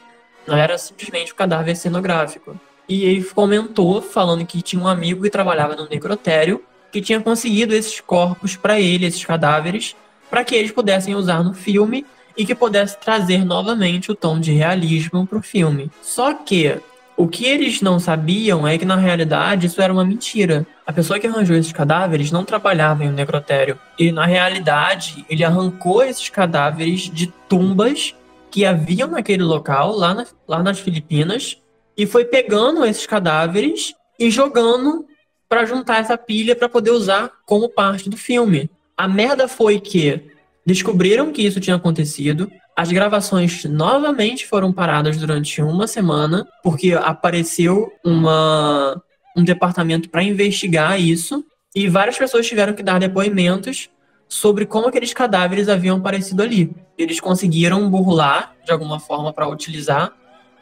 [0.47, 2.59] Não era simplesmente um cadáver cenográfico.
[2.89, 7.75] E ele comentou, falando que tinha um amigo que trabalhava no necrotério, que tinha conseguido
[7.75, 9.95] esses corpos para ele, esses cadáveres,
[10.31, 14.53] para que eles pudessem usar no filme e que pudesse trazer novamente o tom de
[14.53, 15.91] realismo para o filme.
[16.01, 16.79] Só que
[17.23, 20.67] o que eles não sabiam é que, na realidade, isso era uma mentira.
[20.85, 23.79] A pessoa que arranjou esses cadáveres não trabalhava em um necrotério.
[23.97, 28.13] E, na realidade, ele arrancou esses cadáveres de tumbas
[28.51, 31.63] que haviam naquele local, lá, na, lá nas Filipinas,
[31.97, 35.07] e foi pegando esses cadáveres e jogando
[35.49, 38.69] para juntar essa pilha para poder usar como parte do filme.
[38.97, 40.29] A merda foi que
[40.67, 47.93] descobriram que isso tinha acontecido, as gravações novamente foram paradas durante uma semana, porque apareceu
[48.05, 49.03] uma,
[49.37, 53.91] um departamento para investigar isso, e várias pessoas tiveram que dar depoimentos
[54.29, 56.75] sobre como aqueles cadáveres haviam aparecido ali.
[56.97, 60.13] Eles conseguiram burlar de alguma forma para utilizar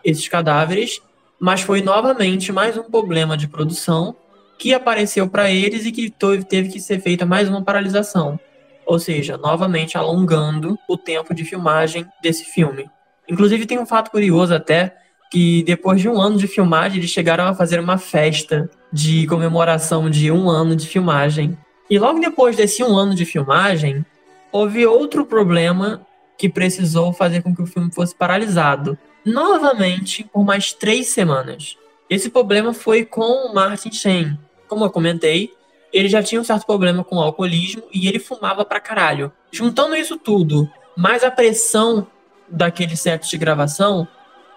[0.05, 1.01] esses cadáveres,
[1.39, 4.17] mas foi novamente mais um problema de produção
[4.59, 6.13] que apareceu para eles e que
[6.49, 8.39] teve que ser feita mais uma paralisação.
[8.91, 12.91] Ou seja, novamente alongando o tempo de filmagem desse filme.
[13.29, 14.97] Inclusive tem um fato curioso até
[15.31, 20.11] que depois de um ano de filmagem eles chegaram a fazer uma festa de comemoração
[20.11, 21.57] de um ano de filmagem.
[21.89, 24.05] E logo depois desse um ano de filmagem,
[24.51, 26.05] houve outro problema
[26.37, 28.99] que precisou fazer com que o filme fosse paralisado.
[29.25, 31.79] Novamente, por mais três semanas.
[32.11, 34.37] Esse problema foi com o Martin Sheen.
[34.67, 35.53] Como eu comentei,
[35.93, 39.33] ele já tinha um certo problema com o alcoolismo e ele fumava pra caralho.
[39.51, 42.07] Juntando isso tudo, mais a pressão
[42.49, 44.07] daquele set de gravação,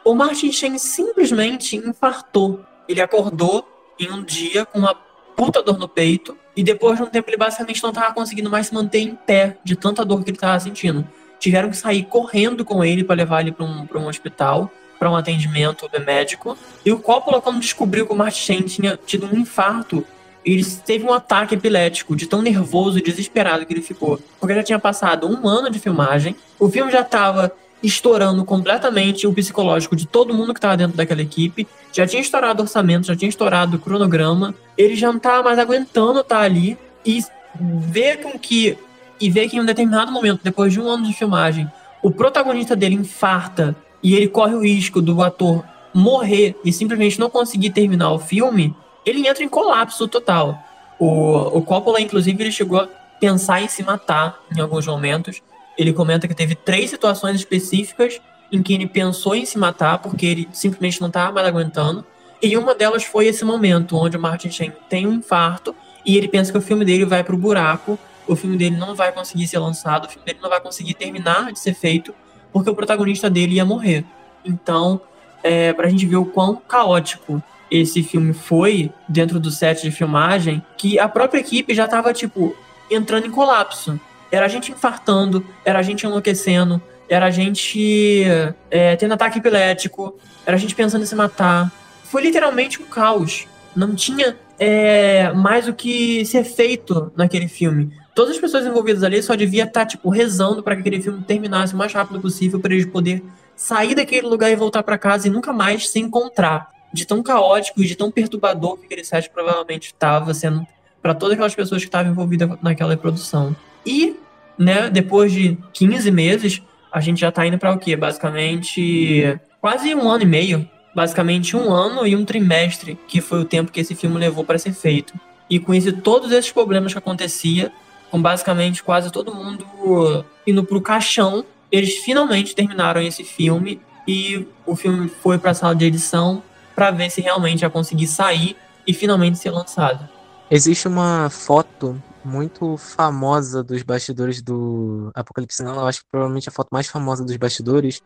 [0.04, 2.63] o Martin Sheen simplesmente infartou.
[2.88, 3.67] Ele acordou
[4.00, 4.96] em um dia com uma
[5.36, 8.67] puta dor no peito e depois de um tempo ele basicamente não tava conseguindo mais
[8.67, 11.08] se manter em pé de tanta dor que ele tava sentindo.
[11.39, 15.15] Tiveram que sair correndo com ele para levar ele para um, um hospital, para um
[15.15, 16.58] atendimento médico.
[16.86, 20.06] E o Coppola, quando descobriu que o Martin Sheen tinha tido um infarto,
[20.45, 24.19] ele teve um ataque epilético de tão nervoso e desesperado que ele ficou.
[24.39, 27.51] Porque já tinha passado um ano de filmagem, o filme já estava
[27.82, 31.67] estourando completamente o psicológico de todo mundo que estava dentro daquela equipe.
[31.91, 34.56] Já tinha estourado orçamento, já tinha estourado o cronograma.
[34.77, 37.21] Ele já não estava mais aguentando estar ali e
[37.60, 38.77] ver com que
[39.19, 41.69] e ver que em um determinado momento, depois de um ano de filmagem,
[42.01, 47.29] o protagonista dele infarta e ele corre o risco do ator morrer e simplesmente não
[47.29, 48.75] conseguir terminar o filme,
[49.06, 50.58] ele entra em colapso total.
[51.00, 52.88] O, o Coppola, inclusive, ele chegou a
[53.20, 55.42] pensar em se matar em alguns momentos
[55.78, 60.26] ele comenta que teve três situações específicas em que ele pensou em se matar porque
[60.26, 62.06] ele simplesmente não estava mais aguentando.
[62.42, 66.28] E uma delas foi esse momento onde o Martin Sheen tem um infarto e ele
[66.28, 69.58] pensa que o filme dele vai pro buraco, o filme dele não vai conseguir ser
[69.60, 72.13] lançado, o filme dele não vai conseguir terminar de ser feito
[72.52, 74.06] porque o protagonista dele ia morrer.
[74.46, 75.02] Então,
[75.42, 77.42] é, pra gente ver o quão caótico
[77.74, 82.56] esse filme foi dentro do set de filmagem, que a própria equipe já tava, tipo,
[82.90, 84.00] entrando em colapso.
[84.32, 88.24] Era a gente infartando, era a gente enlouquecendo, era a gente
[88.70, 91.72] é, tendo ataque epilético, era a gente pensando em se matar.
[92.04, 93.48] Foi literalmente um caos.
[93.76, 97.92] Não tinha é, mais o que ser feito naquele filme.
[98.14, 101.24] Todas as pessoas envolvidas ali só devia estar, tá, tipo, rezando para que aquele filme
[101.24, 103.24] terminasse o mais rápido possível para eles poder
[103.56, 106.73] sair daquele lugar e voltar para casa e nunca mais se encontrar.
[106.93, 110.65] De tão caótico e de tão perturbador que aquele set provavelmente estava sendo
[111.01, 113.56] para todas aquelas pessoas que estavam envolvidas naquela produção.
[113.86, 114.15] E
[114.58, 117.95] né, depois de 15 meses, a gente já tá indo para o quê?
[117.95, 120.69] Basicamente, quase um ano e meio.
[120.95, 124.60] Basicamente um ano e um trimestre, que foi o tempo que esse filme levou para
[124.60, 125.13] ser feito.
[125.49, 127.71] E com isso, todos esses problemas que acontecia,
[128.12, 134.75] com basicamente quase todo mundo indo pro caixão, eles finalmente terminaram esse filme e o
[134.75, 136.43] filme foi para a sala de edição
[136.76, 140.08] para ver se realmente ia conseguir sair e finalmente ser lançado.
[140.50, 146.52] Existe uma foto muito famosa dos bastidores do Apocalipse Now, eu acho que provavelmente a
[146.52, 148.02] foto mais famosa dos bastidores,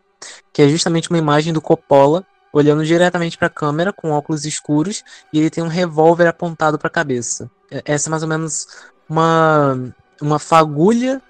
[0.52, 5.04] que é justamente uma imagem do Coppola olhando diretamente para a câmera com óculos escuros
[5.32, 7.50] e ele tem um revólver apontado para a cabeça.
[7.70, 8.66] É, essa é mais ou menos
[9.08, 11.22] uma uma fagulha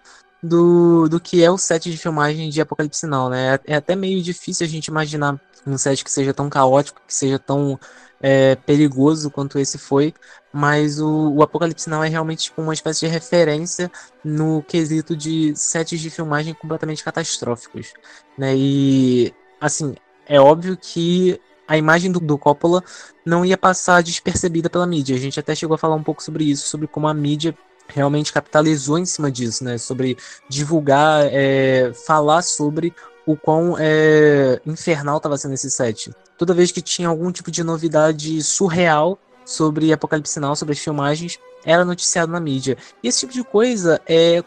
[0.43, 3.55] do, do que é o set de filmagem de Apocalipse Now, né?
[3.55, 7.15] É, é até meio difícil a gente imaginar um set que seja tão caótico, que
[7.15, 7.79] seja tão
[8.21, 10.13] é, perigoso quanto esse foi,
[10.53, 13.91] mas o, o Apocalipse Now é realmente tipo, uma espécie de referência
[14.25, 17.93] no quesito de sets de filmagem completamente catastróficos,
[18.37, 18.55] né?
[18.57, 19.95] E assim,
[20.27, 22.83] é óbvio que a imagem do, do Coppola
[23.25, 25.15] não ia passar despercebida pela mídia.
[25.15, 27.55] A gente até chegou a falar um pouco sobre isso, sobre como a mídia
[27.89, 29.79] realmente capitalizou em cima disso, né?
[29.79, 30.17] Sobre
[30.49, 32.95] divulgar, é, falar sobre
[33.29, 36.11] o quão é, infernal estava sendo esse set.
[36.39, 41.39] Toda vez que tinha algum tipo de novidade surreal sobre Apocalipse Now, sobre as filmagens,
[41.63, 42.79] era noticiado na mídia.
[43.03, 44.43] E esse tipo de coisa é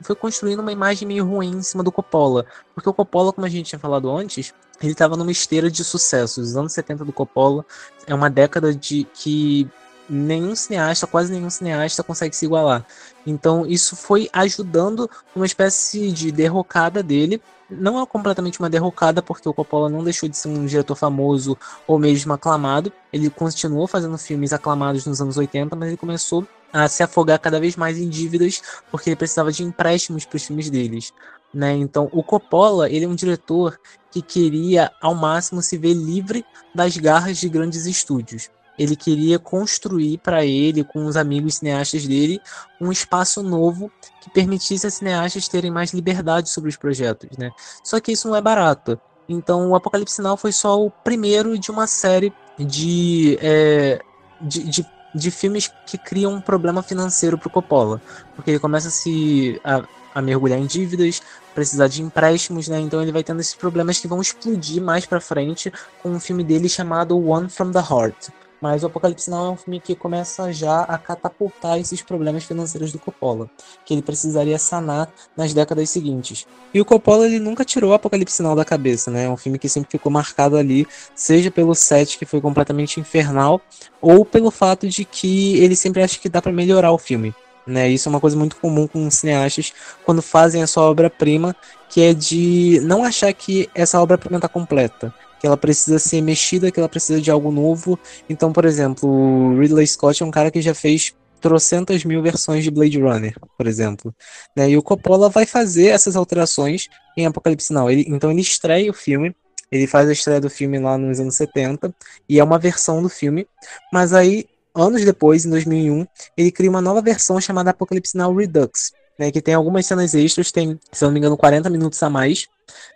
[0.00, 2.46] foi construindo uma imagem meio ruim em cima do Coppola.
[2.74, 6.40] Porque o Coppola, como a gente tinha falado antes, ele estava numa esteira de sucesso.
[6.40, 7.62] Os anos 70 do Coppola
[8.06, 9.68] é uma década de que
[10.08, 12.84] nenhum cineasta, quase nenhum cineasta consegue se igualar.
[13.26, 17.40] Então isso foi ajudando uma espécie de derrocada dele.
[17.70, 21.56] Não é completamente uma derrocada, porque o Coppola não deixou de ser um diretor famoso
[21.86, 22.92] ou mesmo aclamado.
[23.12, 27.58] Ele continuou fazendo filmes aclamados nos anos 80, mas ele começou a se afogar cada
[27.58, 31.12] vez mais em dívidas, porque ele precisava de empréstimos para os filmes deles.
[31.52, 31.72] Né?
[31.72, 33.78] Então, o Coppola ele é um diretor
[34.10, 36.44] que queria ao máximo se ver livre
[36.74, 42.40] das garras de grandes estúdios ele queria construir para ele, com os amigos cineastas dele,
[42.80, 47.50] um espaço novo que permitisse a cineastas terem mais liberdade sobre os projetos, né?
[47.82, 48.98] Só que isso não é barato.
[49.28, 54.00] Então, o Apocalipse Now foi só o primeiro de uma série de, é,
[54.40, 58.02] de, de, de, filmes que criam um problema financeiro para o Coppola.
[58.34, 59.82] Porque ele começa a se a,
[60.14, 61.22] a, mergulhar em dívidas,
[61.54, 62.78] precisar de empréstimos, né?
[62.80, 65.72] Então ele vai tendo esses problemas que vão explodir mais para frente
[66.02, 68.30] com um filme dele chamado One from the Heart.
[68.64, 72.90] Mas o Apocalipse Now é um filme que começa já a catapultar esses problemas financeiros
[72.92, 73.50] do Coppola,
[73.84, 76.46] que ele precisaria sanar nas décadas seguintes.
[76.72, 79.24] E o Coppola ele nunca tirou o Apocalipse Now da cabeça, né?
[79.24, 83.60] É um filme que sempre ficou marcado ali, seja pelo set que foi completamente infernal,
[84.00, 87.34] ou pelo fato de que ele sempre acha que dá para melhorar o filme.
[87.66, 89.72] Né, isso é uma coisa muito comum com cineastas
[90.04, 91.54] quando fazem a sua obra-prima,
[91.88, 95.14] que é de não achar que essa obra-prima está completa
[95.44, 97.98] que ela precisa ser mexida, que ela precisa de algo novo.
[98.30, 102.64] Então, por exemplo, o Ridley Scott é um cara que já fez trocentas mil versões
[102.64, 104.14] de Blade Runner, por exemplo.
[104.56, 104.70] Né?
[104.70, 107.90] E o Coppola vai fazer essas alterações em Apocalipse Now.
[107.90, 109.36] Ele, então ele estreia o filme,
[109.70, 111.94] ele faz a estreia do filme lá nos anos 70,
[112.26, 113.46] e é uma versão do filme,
[113.92, 116.06] mas aí, anos depois, em 2001,
[116.38, 120.50] ele cria uma nova versão chamada Apocalipse Now Redux, né, que tem algumas cenas extras,
[120.50, 122.48] tem, se não me engano, 40 minutos a mais,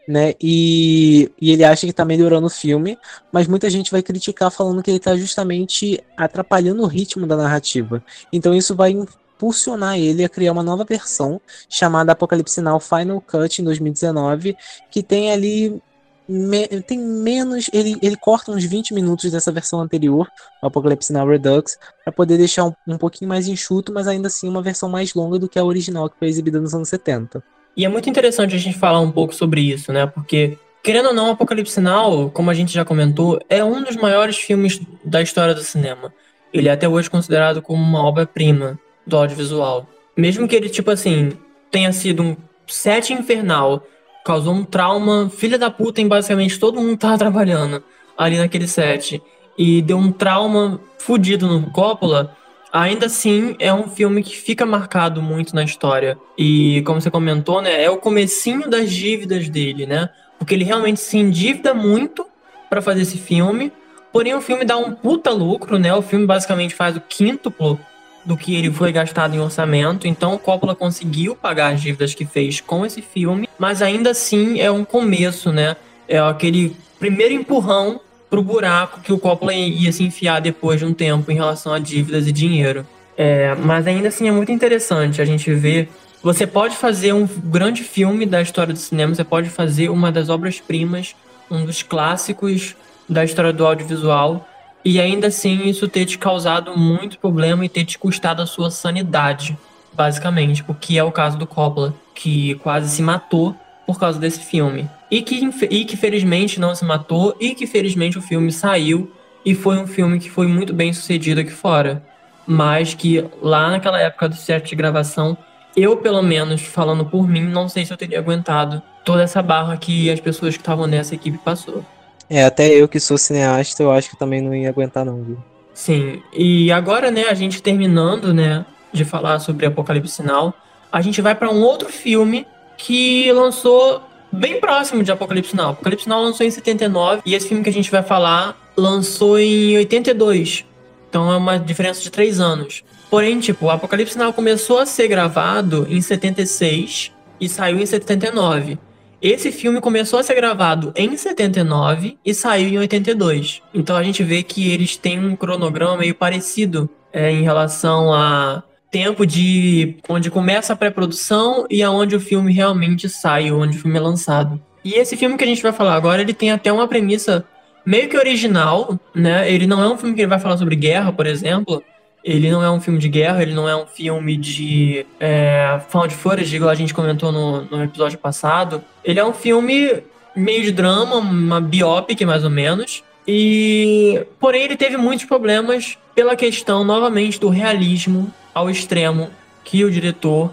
[0.07, 0.35] né?
[0.41, 2.99] E, e ele acha que está melhorando o filme,
[3.33, 8.03] mas muita gente vai criticar falando que ele está justamente atrapalhando o ritmo da narrativa.
[8.33, 13.61] Então isso vai impulsionar ele a criar uma nova versão chamada Apocalipse Now Final Cut
[13.61, 14.57] em 2019,
[14.91, 15.83] que tem ali
[16.29, 20.29] me, tem menos, ele, ele corta uns 20 minutos dessa versão anterior,
[20.63, 24.47] o Apocalypse Now Redux, para poder deixar um, um pouquinho mais enxuto, mas ainda assim
[24.47, 27.43] uma versão mais longa do que a original que foi exibida nos anos 70.
[27.79, 30.05] E é muito interessante a gente falar um pouco sobre isso, né?
[30.05, 34.37] Porque, querendo ou não, Apocalipse Now, como a gente já comentou, é um dos maiores
[34.37, 36.13] filmes da história do cinema.
[36.53, 38.77] Ele é até hoje considerado como uma obra-prima
[39.07, 39.87] do audiovisual.
[40.17, 41.39] Mesmo que ele, tipo assim,
[41.71, 43.87] tenha sido um set infernal,
[44.25, 47.85] causou um trauma, filha da puta em basicamente todo mundo tava trabalhando
[48.17, 49.23] ali naquele set,
[49.57, 52.37] e deu um trauma fudido no Coppola,
[52.73, 56.19] ainda assim é um filme que fica marcado muito na história.
[56.37, 60.09] E como você comentou, né, é o comecinho das dívidas dele, né?
[60.39, 62.27] Porque ele realmente se endivida muito
[62.69, 63.73] para fazer esse filme.
[64.13, 65.93] Porém, o filme dá um puta lucro, né?
[65.95, 67.79] O filme basicamente faz o quíntuplo
[68.25, 70.07] do que ele foi gastado em orçamento.
[70.07, 74.61] Então, o Coppola conseguiu pagar as dívidas que fez com esse filme, mas ainda assim
[74.61, 75.77] é um começo, né?
[76.07, 80.93] É aquele primeiro empurrão pro buraco que o Coppola ia se enfiar depois de um
[80.93, 82.87] tempo em relação a dívidas e dinheiro.
[83.17, 85.89] É, mas ainda assim é muito interessante a gente ver.
[86.23, 90.29] Você pode fazer um grande filme da história do cinema, você pode fazer uma das
[90.29, 91.15] obras-primas,
[91.51, 92.77] um dos clássicos
[93.09, 94.47] da história do audiovisual,
[94.85, 98.71] e ainda assim isso ter te causado muito problema e ter te custado a sua
[98.71, 99.57] sanidade,
[99.93, 103.57] basicamente, o que é o caso do Coppola, que quase se matou
[103.87, 104.89] por causa desse filme.
[105.11, 109.11] E que, e que felizmente não se matou, e que felizmente o filme saiu,
[109.45, 112.03] e foi um filme que foi muito bem sucedido aqui fora.
[112.47, 115.37] Mas que lá naquela época do set de gravação,
[115.77, 119.77] eu, pelo menos, falando por mim, não sei se eu teria aguentado toda essa barra
[119.77, 121.85] que as pessoas que estavam nessa equipe passou.
[122.29, 125.39] É, até eu que sou cineasta, eu acho que também não ia aguentar não, viu?
[125.73, 130.53] Sim, e agora, né, a gente terminando, né, de falar sobre Apocalipse Now,
[130.91, 132.47] a gente vai para um outro filme
[132.77, 134.03] que lançou
[134.33, 135.71] bem próximo de Apocalipse Now.
[135.71, 139.77] Apocalipse Now lançou em 79 e esse filme que a gente vai falar lançou em
[139.77, 140.65] 82.
[141.09, 142.85] Então é uma diferença de três anos.
[143.11, 148.79] Porém, tipo, Apocalipse Now começou a ser gravado em 76 e saiu em 79.
[149.21, 153.63] Esse filme começou a ser gravado em 79 e saiu em 82.
[153.75, 158.63] Então a gente vê que eles têm um cronograma meio parecido é, em relação a
[158.91, 163.99] tempo de onde começa a pré-produção e aonde o filme realmente sai, onde o filme
[163.99, 164.61] é lançado.
[164.85, 167.45] E esse filme que a gente vai falar agora, ele tem até uma premissa
[167.85, 169.51] meio que original, né?
[169.51, 171.83] Ele não é um filme que ele vai falar sobre guerra, por exemplo.
[172.25, 176.15] Ele não é um filme de guerra, ele não é um filme de é, found
[176.15, 178.83] footage, igual a gente comentou no, no episódio passado.
[179.05, 180.03] Ele é um filme
[180.35, 183.03] meio de drama, uma biopic mais ou menos.
[183.27, 189.31] E porém ele teve muitos problemas pela questão novamente do realismo ao extremo
[189.63, 190.53] que o diretor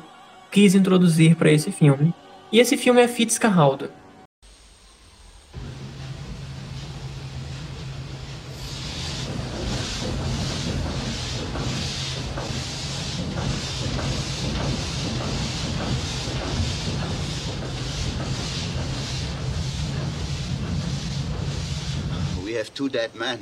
[0.51, 2.13] quis introduzir para esse filme.
[2.51, 3.89] E esse filme é Fitzcarraldo.
[22.45, 23.39] We have two dead men.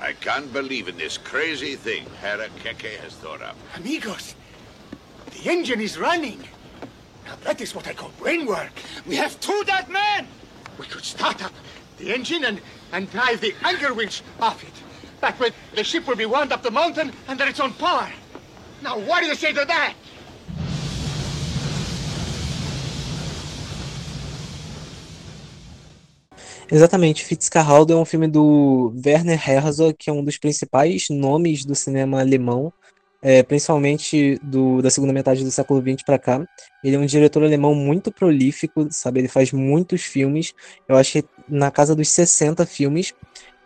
[0.00, 3.56] I can't believe in this crazy thing Hera Keke has thought up.
[3.76, 4.34] Amigos,
[5.32, 6.40] the engine is running.
[7.26, 8.72] Now that is what I call brain work.
[9.06, 10.26] We have two dead men.
[10.78, 11.52] We could start up
[11.98, 12.60] the engine and,
[12.92, 14.72] and drive the anchor winch off it.
[15.20, 18.08] That way, the ship will be wound up the mountain under its own power.
[18.82, 19.94] Now, what do you say to that?
[26.70, 31.74] Exatamente, Fitzcarraldo é um filme do Werner Herzog, que é um dos principais nomes do
[31.74, 32.70] cinema alemão,
[33.22, 36.46] é, principalmente do, da segunda metade do século XX para cá.
[36.84, 39.20] Ele é um diretor alemão muito prolífico, sabe?
[39.20, 40.52] Ele faz muitos filmes,
[40.86, 43.14] eu acho que na casa dos 60 filmes.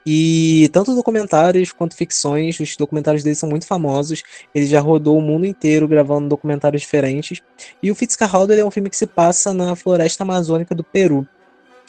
[0.06, 4.22] E tanto documentários quanto ficções, os documentários dele são muito famosos.
[4.54, 7.40] Ele já rodou o mundo inteiro gravando documentários diferentes.
[7.82, 11.26] E o Fitzcarraldo é um filme que se passa na floresta amazônica do Peru.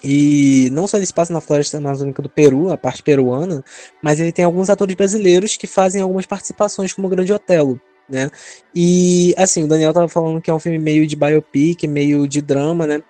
[0.03, 3.63] E não só ele se passa na floresta amazônica do Peru, a parte peruana,
[4.01, 7.79] mas ele tem alguns atores brasileiros que fazem algumas participações como o Grande Otelo,
[8.09, 8.29] né?
[8.75, 12.41] E assim, o Daniel tava falando que é um filme meio de biopic, meio de
[12.41, 13.01] drama, né?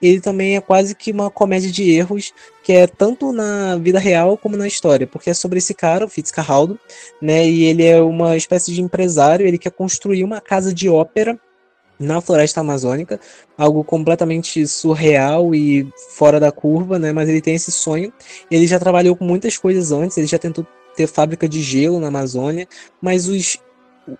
[0.00, 4.36] Ele também é quase que uma comédia de erros, que é tanto na vida real
[4.36, 6.78] como na história, porque é sobre esse cara, o Fitzcarraldo,
[7.20, 7.48] né?
[7.48, 11.40] E ele é uma espécie de empresário, ele quer construir uma casa de ópera
[12.02, 13.20] na floresta amazônica,
[13.56, 17.12] algo completamente surreal e fora da curva, né?
[17.12, 18.12] Mas ele tem esse sonho.
[18.50, 22.08] Ele já trabalhou com muitas coisas antes, ele já tentou ter fábrica de gelo na
[22.08, 22.68] Amazônia,
[23.00, 23.58] mas os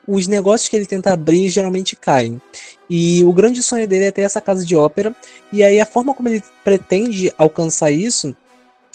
[0.07, 2.41] os negócios que ele tenta abrir geralmente caem.
[2.89, 5.15] E o grande sonho dele é ter essa casa de ópera,
[5.53, 8.35] e aí a forma como ele pretende alcançar isso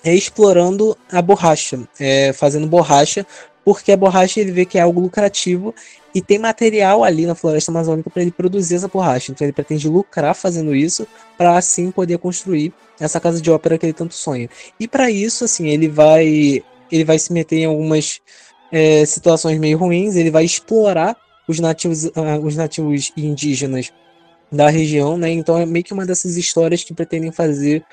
[0.04, 3.26] é explorando a borracha, é, fazendo borracha,
[3.66, 5.74] porque a borracha ele vê que é algo lucrativo
[6.18, 9.32] e tem material ali na floresta amazônica para ele produzir essa borracha.
[9.32, 11.06] Então ele pretende lucrar fazendo isso
[11.38, 14.50] para assim poder construir essa casa de ópera que ele tanto sonha.
[14.80, 18.20] E para isso, assim, ele vai ele vai se meter em algumas
[18.72, 20.16] é, situações meio ruins.
[20.16, 21.16] Ele vai explorar
[21.48, 23.94] os nativos, uh, os nativos indígenas
[24.52, 25.30] da região, né?
[25.30, 27.86] Então é meio que uma dessas histórias que pretendem fazer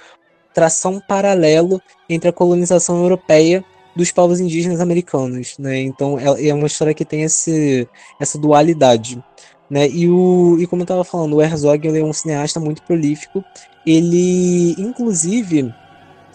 [0.55, 3.63] tração paralelo entre a colonização europeia
[3.95, 5.81] dos povos indígenas americanos, né?
[5.81, 7.89] Então é, é uma história que tem esse,
[8.21, 9.23] essa dualidade,
[9.71, 9.89] né?
[9.89, 13.45] E o e como eu estava falando, o Herzog ele é um cineasta muito prolífico.
[13.87, 15.73] Ele, inclusive,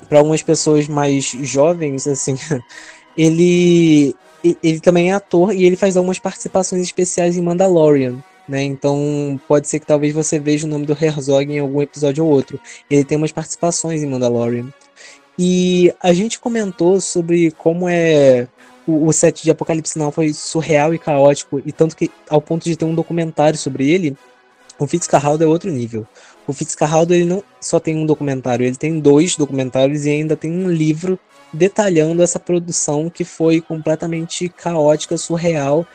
[0.08, 2.36] para algumas pessoas mais jovens, assim,
[3.18, 4.16] ele
[4.64, 8.64] ele também é ator e ele faz algumas participações especiais em Mandalorian, né?
[8.64, 12.32] Então pode ser que talvez você veja o nome do Herzog em algum episódio ou
[12.32, 12.60] outro.
[12.90, 14.74] Ele tem umas participações em Mandalorian.
[15.42, 18.46] E a gente comentou sobre como é
[18.86, 22.66] o, o set de Apocalipse Now foi surreal e caótico, e tanto que ao ponto
[22.66, 24.18] de ter um documentário sobre ele,
[24.78, 26.06] o Fitzcarraldo é outro nível.
[26.46, 30.52] O Fitzcarraldo ele não só tem um documentário, ele tem dois documentários e ainda tem
[30.52, 31.18] um livro
[31.54, 35.88] detalhando essa produção que foi completamente caótica, surreal,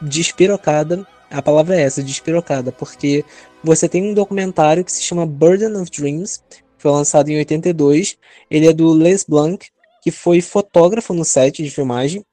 [0.00, 1.04] despirocada.
[1.28, 3.24] A palavra é essa, despirocada, porque
[3.64, 6.40] você tem um documentário que se chama Burden of Dreams,
[6.78, 8.16] foi lançado em 82.
[8.50, 9.66] Ele é do Les Blanc,
[10.02, 12.24] que foi fotógrafo no set de filmagem.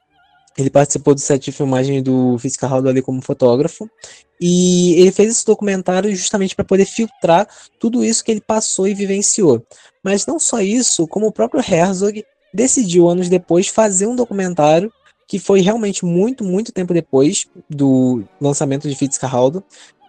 [0.58, 3.90] Ele participou do set de filmagem do Fitzcarraldo ali como fotógrafo.
[4.40, 7.48] E ele fez esse documentário justamente para poder filtrar
[7.80, 9.66] tudo isso que ele passou e vivenciou.
[10.04, 12.24] Mas não só isso, como o próprio Herzog
[12.54, 14.92] decidiu anos depois fazer um documentário
[15.28, 19.64] que foi realmente muito, muito tempo depois do lançamento de Fitzcarraldo,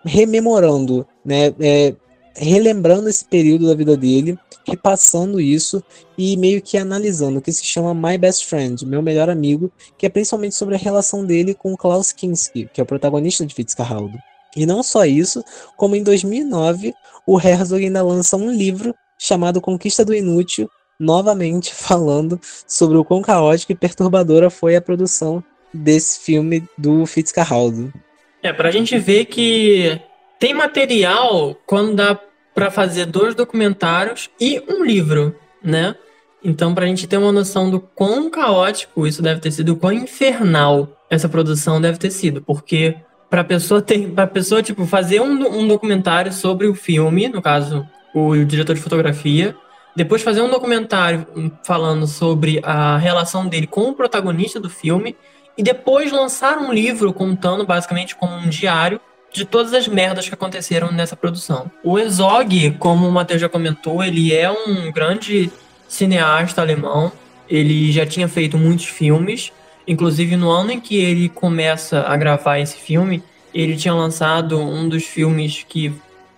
[0.04, 1.94] rememorando, né, é,
[2.36, 5.82] relembrando esse período da vida dele, repassando isso
[6.16, 10.06] e meio que analisando o que se chama My Best Friend, meu melhor amigo, que
[10.06, 14.18] é principalmente sobre a relação dele com Klaus Kinski, que é o protagonista de Fitzcarraldo.
[14.56, 15.44] E não só isso,
[15.76, 16.94] como em 2009
[17.26, 23.22] o Herzog ainda lança um livro chamado Conquista do Inútil, novamente falando sobre o quão
[23.22, 27.92] caótica e perturbadora foi a produção desse filme do Fitzcarraldo.
[28.42, 30.00] É, pra gente ver que
[30.38, 32.18] tem material quando dá
[32.54, 35.94] para fazer dois documentários e um livro, né?
[36.42, 39.92] Então, para a gente ter uma noção do quão caótico isso deve ter sido, quão
[39.92, 42.96] infernal essa produção deve ter sido, porque
[43.30, 47.86] para pessoa ter, para pessoa tipo fazer um, um documentário sobre o filme, no caso
[48.14, 49.56] o, o diretor de fotografia,
[49.96, 51.26] depois fazer um documentário
[51.64, 55.16] falando sobre a relação dele com o protagonista do filme
[55.56, 59.00] e depois lançar um livro contando basicamente como um diário
[59.34, 61.68] de todas as merdas que aconteceram nessa produção.
[61.82, 65.50] O Ezog, como o Matheus já comentou, ele é um grande
[65.88, 67.10] cineasta alemão.
[67.50, 69.52] Ele já tinha feito muitos filmes.
[69.88, 74.88] Inclusive, no ano em que ele começa a gravar esse filme, ele tinha lançado um
[74.88, 75.92] dos filmes que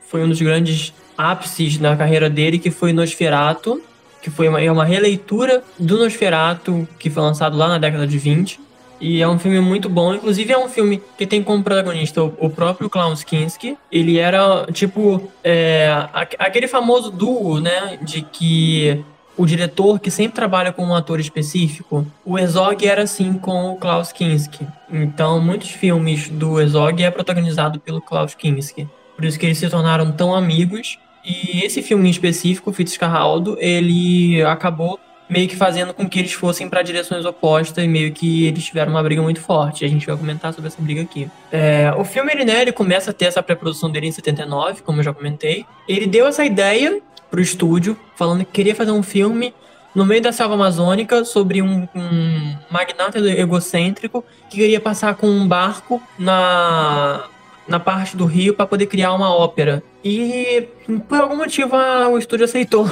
[0.08, 3.82] foi um dos grandes ápices na carreira dele, que foi Nosferatu,
[4.22, 8.16] que foi uma, é uma releitura do Nosferatu, que foi lançado lá na década de
[8.16, 8.58] 20.
[9.00, 10.14] E é um filme muito bom.
[10.14, 13.76] Inclusive, é um filme que tem como protagonista o, próprio Klaus Kinski.
[13.90, 17.98] Ele era, tipo, é, aquele famoso duo, né?
[18.00, 19.04] De que
[19.36, 22.06] o diretor que sempre trabalha com um ator específico.
[22.24, 24.66] O Herzog era assim com o Klaus Kinski.
[24.90, 28.88] Então, muitos filmes do Herzog é protagonizado pelo Klaus Kinski.
[29.14, 30.98] Por isso que eles se tornaram tão amigos.
[31.24, 36.68] E esse filme em específico, Fitzcarraldo, ele acabou meio que fazendo com que eles fossem
[36.68, 39.84] para direções opostas e meio que eles tiveram uma briga muito forte.
[39.84, 41.28] A gente vai comentar sobre essa briga aqui.
[41.50, 45.00] É, o filme ele, né, ele começa a ter essa pré-produção dele em 79, como
[45.00, 45.64] eu já comentei.
[45.88, 47.00] Ele deu essa ideia
[47.30, 49.52] pro estúdio, falando que queria fazer um filme
[49.94, 55.46] no meio da selva amazônica sobre um, um magnata egocêntrico que queria passar com um
[55.46, 57.24] barco na
[57.66, 59.82] na parte do rio para poder criar uma ópera.
[60.04, 60.68] E
[61.08, 62.88] por algum motivo a, o estúdio aceitou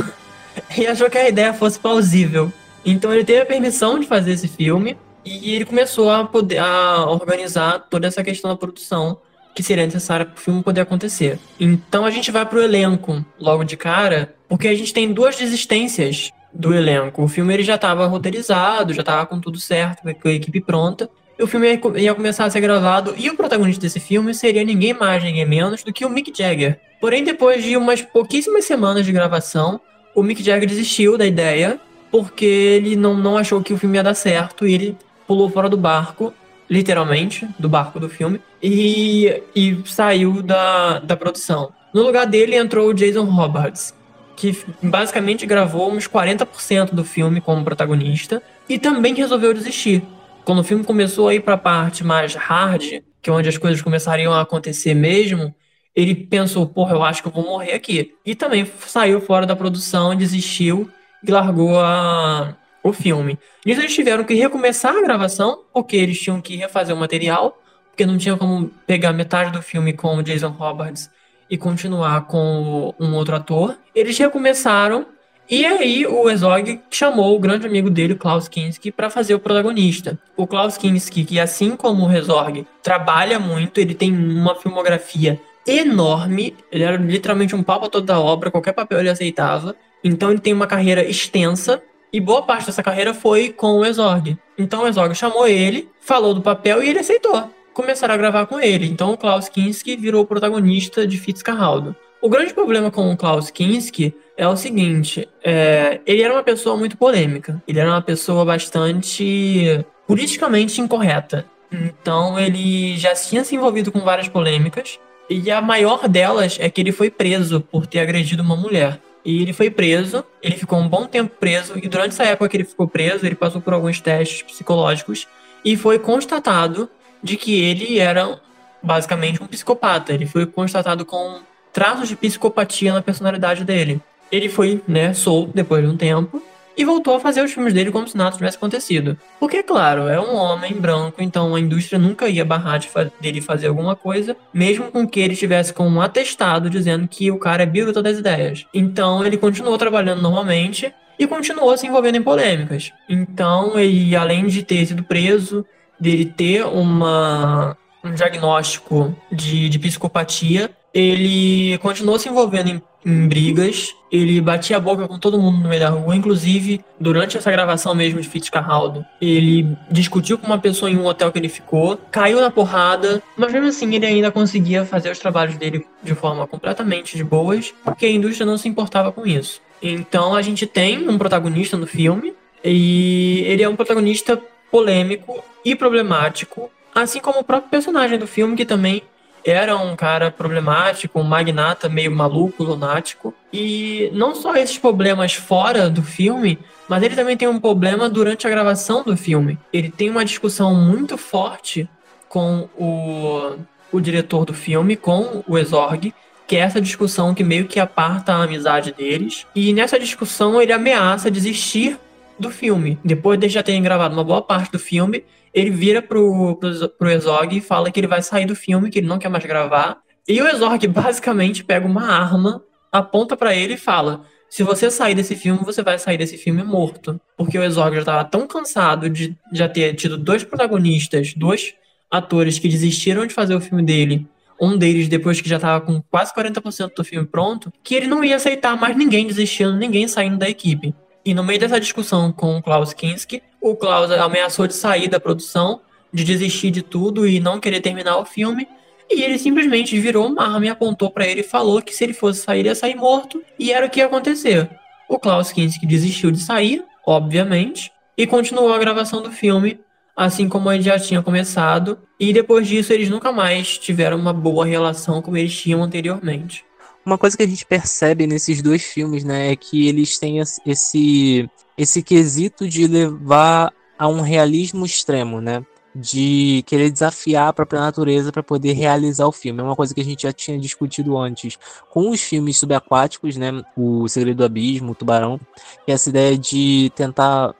[0.76, 2.52] e achou que a ideia fosse plausível.
[2.84, 7.06] Então ele teve a permissão de fazer esse filme e ele começou a poder a
[7.10, 9.18] organizar toda essa questão da produção
[9.54, 11.38] que seria necessária para o filme poder acontecer.
[11.58, 15.36] Então a gente vai para o elenco logo de cara, porque a gente tem duas
[15.36, 17.22] desistências do elenco.
[17.22, 21.08] O filme ele já estava roteirizado, já estava com tudo certo, com a equipe pronta.
[21.40, 25.22] O filme ia começar a ser gravado e o protagonista desse filme seria ninguém mais,
[25.22, 26.80] ninguém menos do que o Mick Jagger.
[27.00, 29.80] Porém, depois de umas pouquíssimas semanas de gravação,
[30.14, 34.02] o Mick Jagger desistiu da ideia porque ele não, não achou que o filme ia
[34.02, 34.96] dar certo e ele
[35.26, 36.32] pulou fora do barco,
[36.70, 41.72] literalmente, do barco do filme, e, e saiu da, da produção.
[41.92, 43.92] No lugar dele entrou o Jason Robards,
[44.36, 50.02] que basicamente gravou uns 40% do filme como protagonista e também resolveu desistir.
[50.44, 53.58] Quando o filme começou a ir para a parte mais hard, que é onde as
[53.58, 55.54] coisas começariam a acontecer mesmo,
[55.94, 58.14] ele pensou, porra, eu acho que eu vou morrer aqui.
[58.24, 60.90] E também saiu fora da produção, desistiu
[61.22, 63.38] e largou a, o filme.
[63.64, 67.58] Nisso eles tiveram que recomeçar a gravação, porque eles tinham que refazer o material,
[67.90, 71.10] porque não tinha como pegar metade do filme com o Jason Robards
[71.48, 73.76] e continuar com um outro ator.
[73.94, 75.06] Eles recomeçaram
[75.48, 80.18] e aí o Herzog chamou o grande amigo dele, Klaus Kinski, para fazer o protagonista.
[80.36, 86.56] O Klaus Kinski, que assim como o Herzog, trabalha muito, ele tem uma filmografia enorme.
[86.70, 89.76] Ele era literalmente um pra toda a obra, qualquer papel ele aceitava.
[90.02, 91.82] Então ele tem uma carreira extensa.
[92.12, 94.38] E boa parte dessa carreira foi com o Exorg.
[94.56, 97.50] Então o Exorg chamou ele, falou do papel e ele aceitou.
[97.72, 98.86] Começaram a gravar com ele.
[98.86, 101.96] Então o Klaus Kinski virou o protagonista de Fitzcarraldo.
[102.22, 106.76] O grande problema com o Klaus Kinski é o seguinte: é, ele era uma pessoa
[106.76, 107.60] muito polêmica.
[107.66, 111.44] Ele era uma pessoa bastante politicamente incorreta.
[111.70, 114.98] Então ele já tinha se envolvido com várias polêmicas.
[115.28, 119.00] E a maior delas é que ele foi preso por ter agredido uma mulher.
[119.24, 122.58] E ele foi preso, ele ficou um bom tempo preso, e durante essa época que
[122.58, 125.26] ele ficou preso, ele passou por alguns testes psicológicos
[125.64, 126.90] e foi constatado
[127.22, 128.38] de que ele era
[128.82, 130.12] basicamente um psicopata.
[130.12, 131.40] Ele foi constatado com
[131.72, 134.00] traços de psicopatia na personalidade dele.
[134.30, 136.42] Ele foi, né, solto depois de um tempo,
[136.76, 139.18] e voltou a fazer os filmes dele como se nada tivesse acontecido.
[139.38, 143.40] Porque, claro, é um homem branco, então a indústria nunca ia barrar de fa dele
[143.40, 147.62] fazer alguma coisa, mesmo com que ele tivesse com um atestado dizendo que o cara
[147.62, 148.66] é biruta das ideias.
[148.72, 152.92] Então ele continuou trabalhando normalmente e continuou se envolvendo em polêmicas.
[153.08, 155.64] Então ele, além de ter sido preso,
[155.98, 163.94] dele ter uma, um diagnóstico de, de psicopatia, ele continuou se envolvendo em, em, brigas,
[164.12, 167.94] ele batia a boca com todo mundo no meio da rua, inclusive durante essa gravação
[167.94, 172.40] mesmo de Fitzcarraldo, ele discutiu com uma pessoa em um hotel que ele ficou, caiu
[172.40, 177.16] na porrada, mas mesmo assim ele ainda conseguia fazer os trabalhos dele de forma completamente
[177.16, 179.60] de boas, porque a indústria não se importava com isso.
[179.82, 182.32] Então a gente tem um protagonista no filme,
[182.64, 184.40] e ele é um protagonista
[184.70, 189.02] polêmico e problemático, assim como o próprio personagem do filme, que também
[189.44, 193.34] era um cara problemático, um magnata meio maluco, lunático.
[193.52, 198.46] E não só esses problemas fora do filme, mas ele também tem um problema durante
[198.46, 199.58] a gravação do filme.
[199.72, 201.88] Ele tem uma discussão muito forte
[202.28, 203.56] com o,
[203.92, 206.12] o diretor do filme, com o Exorg,
[206.46, 209.46] que é essa discussão que meio que aparta a amizade deles.
[209.54, 211.98] E nessa discussão ele ameaça desistir
[212.38, 212.98] do filme.
[213.04, 215.24] Depois de já terem gravado uma boa parte do filme,
[215.54, 217.10] ele vira pro, pro, pro
[217.52, 219.98] e fala que ele vai sair do filme, que ele não quer mais gravar.
[220.26, 225.14] E o Ezog basicamente pega uma arma, aponta para ele e fala: se você sair
[225.14, 227.20] desse filme, você vai sair desse filme morto.
[227.36, 231.74] Porque o Ezog já estava tão cansado de já ter tido dois protagonistas, dois
[232.10, 234.26] atores que desistiram de fazer o filme dele.
[234.60, 238.22] Um deles, depois que já estava com quase 40% do filme pronto, que ele não
[238.22, 240.94] ia aceitar mais ninguém desistindo, ninguém saindo da equipe.
[241.24, 245.18] E no meio dessa discussão com o Klaus Kinski, o Klaus ameaçou de sair da
[245.18, 245.80] produção,
[246.12, 248.68] de desistir de tudo e não querer terminar o filme.
[249.10, 252.12] E ele simplesmente virou uma arma e apontou para ele e falou que se ele
[252.12, 253.42] fosse sair, ia sair morto.
[253.58, 254.68] E era o que ia acontecer.
[255.08, 259.80] O Klaus Kinski desistiu de sair, obviamente, e continuou a gravação do filme,
[260.14, 261.98] assim como ele já tinha começado.
[262.20, 266.66] E depois disso, eles nunca mais tiveram uma boa relação como eles tinham anteriormente.
[267.04, 271.48] Uma coisa que a gente percebe nesses dois filmes, né, é que eles têm esse
[271.76, 275.64] esse quesito de levar a um realismo extremo, né?
[275.94, 279.60] De querer desafiar a própria natureza para poder realizar o filme.
[279.60, 281.58] É uma coisa que a gente já tinha discutido antes
[281.90, 283.50] com os filmes subaquáticos, né?
[283.76, 285.40] O Segredo do Abismo, o Tubarão,
[285.86, 287.54] e essa ideia de tentar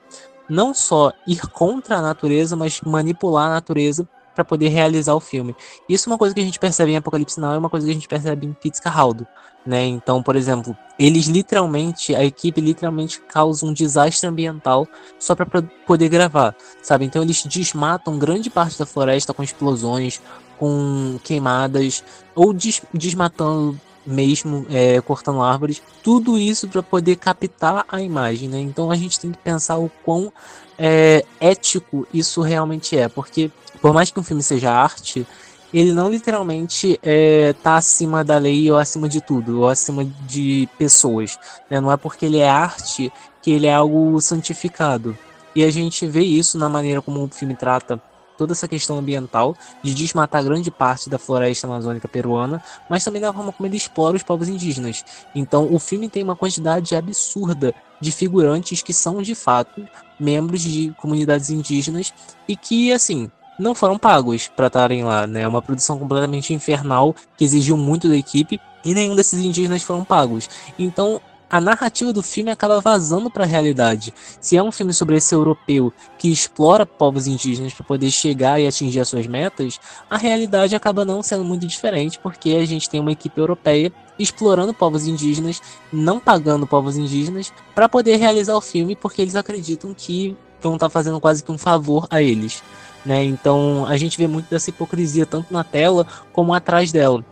[0.49, 5.55] não só ir contra a natureza, mas manipular a natureza para poder realizar o filme.
[5.89, 7.91] Isso é uma coisa que a gente percebe em Apocalipse Now, é uma coisa que
[7.91, 9.25] a gente percebe em Fitzcarraldo,
[9.65, 9.85] né?
[9.85, 15.47] Então, por exemplo, eles literalmente, a equipe literalmente causa um desastre ambiental só para
[15.87, 17.05] poder gravar, sabe?
[17.05, 20.21] Então eles desmatam grande parte da floresta com explosões,
[20.59, 22.03] com queimadas
[22.35, 28.59] ou des desmatando mesmo é, cortando árvores, tudo isso para poder captar a imagem, né?
[28.59, 30.31] Então a gente tem que pensar o quão
[30.77, 33.51] é, ético isso realmente é, porque
[33.85, 35.27] por mais que um filme seja arte,
[35.71, 40.67] ele não literalmente é, tá acima da lei ou acima de tudo, ou acima de
[40.75, 41.37] pessoas.
[41.69, 41.79] Né?
[41.79, 43.13] Não é porque ele é arte
[43.43, 45.15] que ele é algo santificado.
[45.55, 48.01] E a gente vê isso na maneira como o filme trata
[48.35, 53.31] toda essa questão ambiental, de desmatar grande parte da floresta amazônica peruana, mas também da
[53.31, 55.05] forma como ele explora os povos indígenas.
[55.35, 59.87] Então, o filme tem uma quantidade absurda de figurantes que são de fato
[60.19, 62.13] membros de comunidades indígenas
[62.47, 65.41] e que, assim, não foram pagos para estarem lá, né?
[65.41, 70.03] É uma produção completamente infernal que exigiu muito da equipe e nenhum desses indígenas foram
[70.03, 70.49] pagos.
[70.77, 74.13] Então, a narrativa do filme acaba vazando para a realidade.
[74.41, 78.67] Se é um filme sobre esse europeu que explora povos indígenas para poder chegar e
[78.67, 79.79] atingir as suas metas,
[80.09, 84.73] a realidade acaba não sendo muito diferente, porque a gente tem uma equipe europeia explorando
[84.73, 90.35] povos indígenas, não pagando povos indígenas, para poder realizar o filme, porque eles acreditam que
[90.61, 92.63] vão estar tá fazendo quase que um favor a eles.
[93.05, 93.23] Né?
[93.23, 97.23] Então a gente vê muito dessa hipocrisia tanto na tela como atrás dela.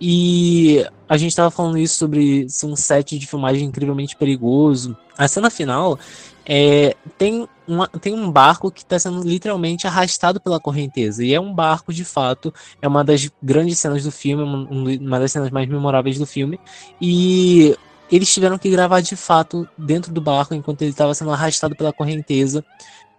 [0.00, 4.96] E a gente estava falando isso sobre um set de filmagem incrivelmente perigoso.
[5.16, 5.98] A cena final
[6.44, 11.24] é, tem, uma, tem um barco que está sendo literalmente arrastado pela correnteza.
[11.24, 15.30] E é um barco, de fato, é uma das grandes cenas do filme, uma das
[15.30, 16.58] cenas mais memoráveis do filme.
[17.00, 17.76] E
[18.10, 21.92] eles tiveram que gravar de fato dentro do barco enquanto ele estava sendo arrastado pela
[21.92, 22.64] correnteza.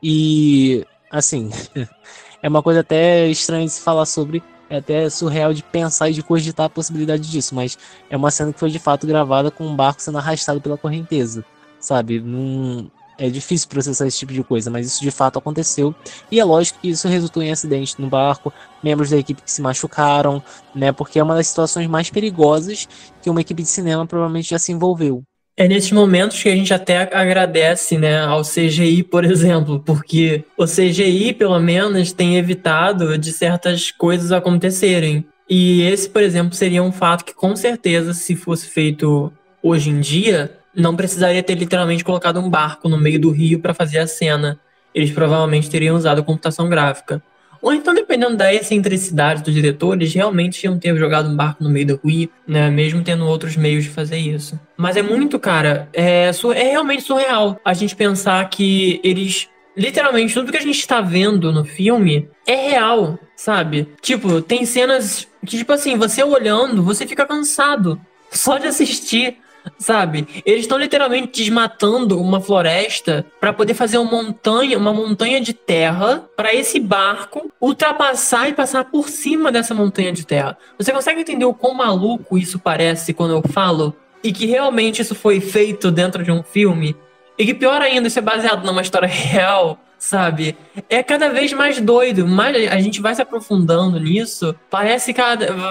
[0.04, 1.50] E assim,
[2.42, 6.14] é uma coisa até estranha de se falar sobre, é até surreal de pensar e
[6.14, 7.78] de cogitar a possibilidade disso, mas
[8.10, 11.44] é uma cena que foi de fato gravada com um barco sendo arrastado pela correnteza,
[11.80, 12.20] sabe?
[12.22, 15.94] Num, é difícil processar esse tipo de coisa, mas isso de fato aconteceu.
[16.32, 18.52] E é lógico que isso resultou em acidente no barco,
[18.82, 20.42] membros da equipe que se machucaram,
[20.74, 20.92] né?
[20.92, 22.88] Porque é uma das situações mais perigosas
[23.22, 25.24] que uma equipe de cinema provavelmente já se envolveu.
[25.58, 30.66] É nesses momentos que a gente até agradece, né, ao CGI, por exemplo, porque o
[30.66, 35.26] CGI, pelo menos, tem evitado de certas coisas acontecerem.
[35.50, 39.32] E esse, por exemplo, seria um fato que, com certeza, se fosse feito
[39.62, 43.74] hoje em dia, não precisaria ter literalmente colocado um barco no meio do rio para
[43.74, 44.60] fazer a cena.
[44.96, 47.22] Eles provavelmente teriam usado computação gráfica.
[47.62, 51.88] Ou então, dependendo da excentricidade dos diretores, realmente iam ter jogado um barco no meio
[51.88, 52.70] do rio, né?
[52.70, 54.60] Mesmo tendo outros meios de fazer isso.
[54.76, 60.52] Mas é muito, cara, é, é realmente surreal a gente pensar que eles literalmente tudo
[60.52, 63.88] que a gente está vendo no filme é real, sabe?
[64.02, 68.00] Tipo, tem cenas que, tipo assim, você olhando, você fica cansado
[68.32, 69.38] só de assistir
[69.78, 70.28] sabe?
[70.46, 76.24] Eles estão literalmente desmatando uma floresta para poder fazer uma montanha, uma montanha de terra
[76.36, 80.58] para esse barco ultrapassar e passar por cima dessa montanha de terra.
[80.78, 83.96] Você consegue entender o quão maluco isso parece quando eu falo?
[84.24, 86.96] E que realmente isso foi feito dentro de um filme?
[87.38, 89.80] E que pior ainda, isso é baseado numa história real?
[90.02, 90.58] Sabe?
[90.90, 95.22] É cada vez mais doido, mais a gente vai se aprofundando nisso, parece que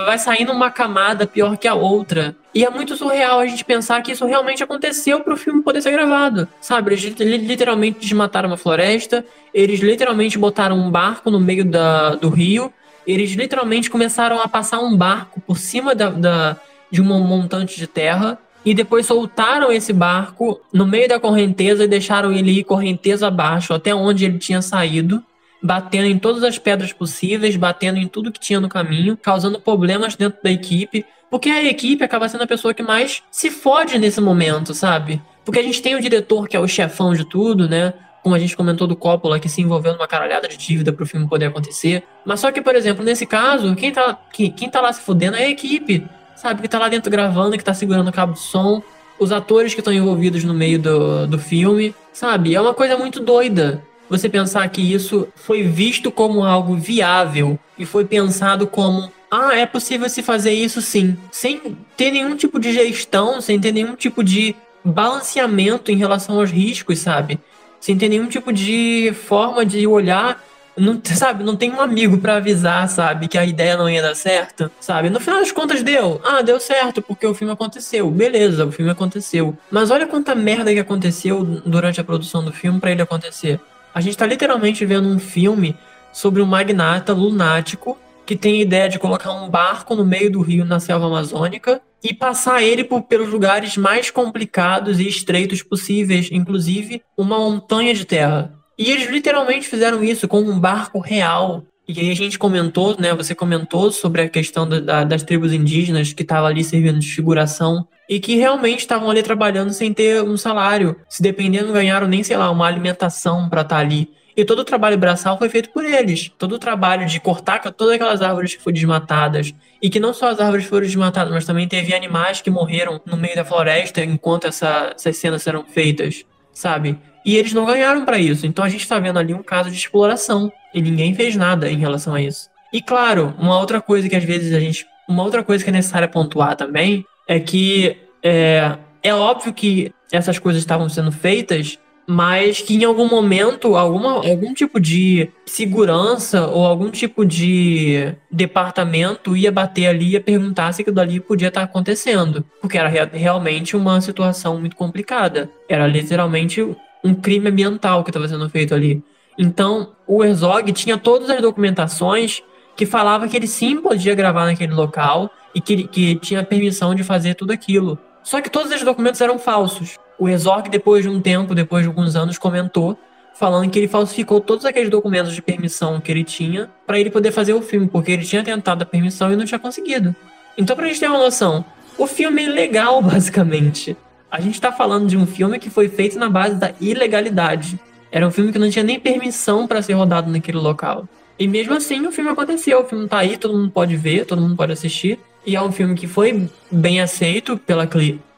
[0.06, 2.36] vai saindo uma camada pior que a outra.
[2.54, 5.82] E é muito surreal a gente pensar que isso realmente aconteceu para o filme poder
[5.82, 6.92] ser gravado, sabe?
[6.92, 12.72] Eles literalmente desmataram uma floresta, eles literalmente botaram um barco no meio da, do rio,
[13.04, 16.56] eles literalmente começaram a passar um barco por cima da, da
[16.88, 21.88] de um montante de terra e depois soltaram esse barco no meio da correnteza e
[21.88, 25.22] deixaram ele ir correnteza abaixo até onde ele tinha saído,
[25.62, 30.14] batendo em todas as pedras possíveis, batendo em tudo que tinha no caminho, causando problemas
[30.14, 34.20] dentro da equipe, porque a equipe acaba sendo a pessoa que mais se fode nesse
[34.20, 35.20] momento, sabe?
[35.44, 37.94] Porque a gente tem o diretor que é o chefão de tudo, né?
[38.22, 41.28] como a gente comentou do Coppola, que se envolveu numa caralhada de dívida pro filme
[41.28, 42.02] poder acontecer.
[42.24, 45.36] Mas só que, por exemplo, nesse caso, quem tá, quem, quem tá lá se fudendo
[45.36, 46.06] é a equipe,
[46.40, 46.62] sabe?
[46.62, 48.82] Que tá lá dentro gravando, que tá segurando o cabo de som,
[49.18, 52.54] os atores que estão envolvidos no meio do, do filme, sabe?
[52.54, 57.86] É uma coisa muito doida você pensar que isso foi visto como algo viável e
[57.86, 62.72] foi pensado como ah, é possível se fazer isso sim, sem ter nenhum tipo de
[62.72, 67.38] gestão, sem ter nenhum tipo de balanceamento em relação aos riscos, sabe?
[67.78, 70.42] Sem ter nenhum tipo de forma de olhar
[70.76, 74.14] não, sabe, não tem um amigo para avisar, sabe, que a ideia não ia dar
[74.14, 75.10] certo, sabe?
[75.10, 76.20] No final das contas deu.
[76.24, 78.10] Ah, deu certo porque o filme aconteceu.
[78.10, 79.56] Beleza, o filme aconteceu.
[79.70, 83.60] Mas olha quanta merda que aconteceu durante a produção do filme para ele acontecer.
[83.94, 85.76] A gente tá literalmente vendo um filme
[86.12, 90.40] sobre um magnata lunático que tem a ideia de colocar um barco no meio do
[90.40, 96.28] rio na selva amazônica e passar ele por, pelos lugares mais complicados e estreitos possíveis,
[96.30, 98.59] inclusive uma montanha de terra.
[98.80, 101.64] E eles literalmente fizeram isso com um barco real.
[101.86, 103.14] E aí a gente comentou, né?
[103.14, 107.86] Você comentou sobre a questão da, das tribos indígenas que estavam ali servindo de figuração
[108.08, 110.96] e que realmente estavam ali trabalhando sem ter um salário.
[111.10, 114.08] Se dependendo, ganharam nem, sei lá, uma alimentação para estar tá ali.
[114.34, 116.30] E todo o trabalho braçal foi feito por eles.
[116.38, 119.52] Todo o trabalho de cortar todas aquelas árvores que foram desmatadas.
[119.82, 123.18] E que não só as árvores foram desmatadas, mas também teve animais que morreram no
[123.18, 126.98] meio da floresta enquanto essa, essas cenas eram feitas, sabe?
[127.24, 128.46] E eles não ganharam para isso.
[128.46, 130.52] Então a gente está vendo ali um caso de exploração.
[130.72, 132.48] E ninguém fez nada em relação a isso.
[132.72, 134.86] E claro, uma outra coisa que às vezes a gente.
[135.08, 140.38] Uma outra coisa que é necessária pontuar também é que é, é óbvio que essas
[140.38, 141.78] coisas estavam sendo feitas
[142.10, 149.36] mas que em algum momento alguma, algum tipo de segurança ou algum tipo de departamento
[149.36, 154.00] ia bater ali e perguntar se aquilo ali podia estar acontecendo, porque era realmente uma
[154.00, 155.48] situação muito complicada.
[155.68, 156.66] Era literalmente
[157.02, 159.02] um crime ambiental que estava sendo feito ali.
[159.38, 162.42] Então, o Herzog tinha todas as documentações
[162.76, 167.02] que falava que ele sim podia gravar naquele local e que, que tinha permissão de
[167.02, 167.98] fazer tudo aquilo.
[168.22, 169.96] Só que todos esses documentos eram falsos.
[170.18, 172.98] O Herzog, depois de um tempo, depois de alguns anos, comentou
[173.34, 177.32] falando que ele falsificou todos aqueles documentos de permissão que ele tinha para ele poder
[177.32, 180.14] fazer o filme, porque ele tinha tentado a permissão e não tinha conseguido.
[180.58, 181.64] Então, pra gente ter uma noção,
[181.96, 183.96] o filme é ilegal, basicamente.
[184.30, 187.78] A gente tá falando de um filme que foi feito na base da ilegalidade.
[188.12, 191.08] Era um filme que não tinha nem permissão para ser rodado naquele local.
[191.38, 192.80] E mesmo assim, o filme aconteceu.
[192.80, 195.18] O filme tá aí, todo mundo pode ver, todo mundo pode assistir.
[195.44, 197.88] E é um filme que foi bem aceito pela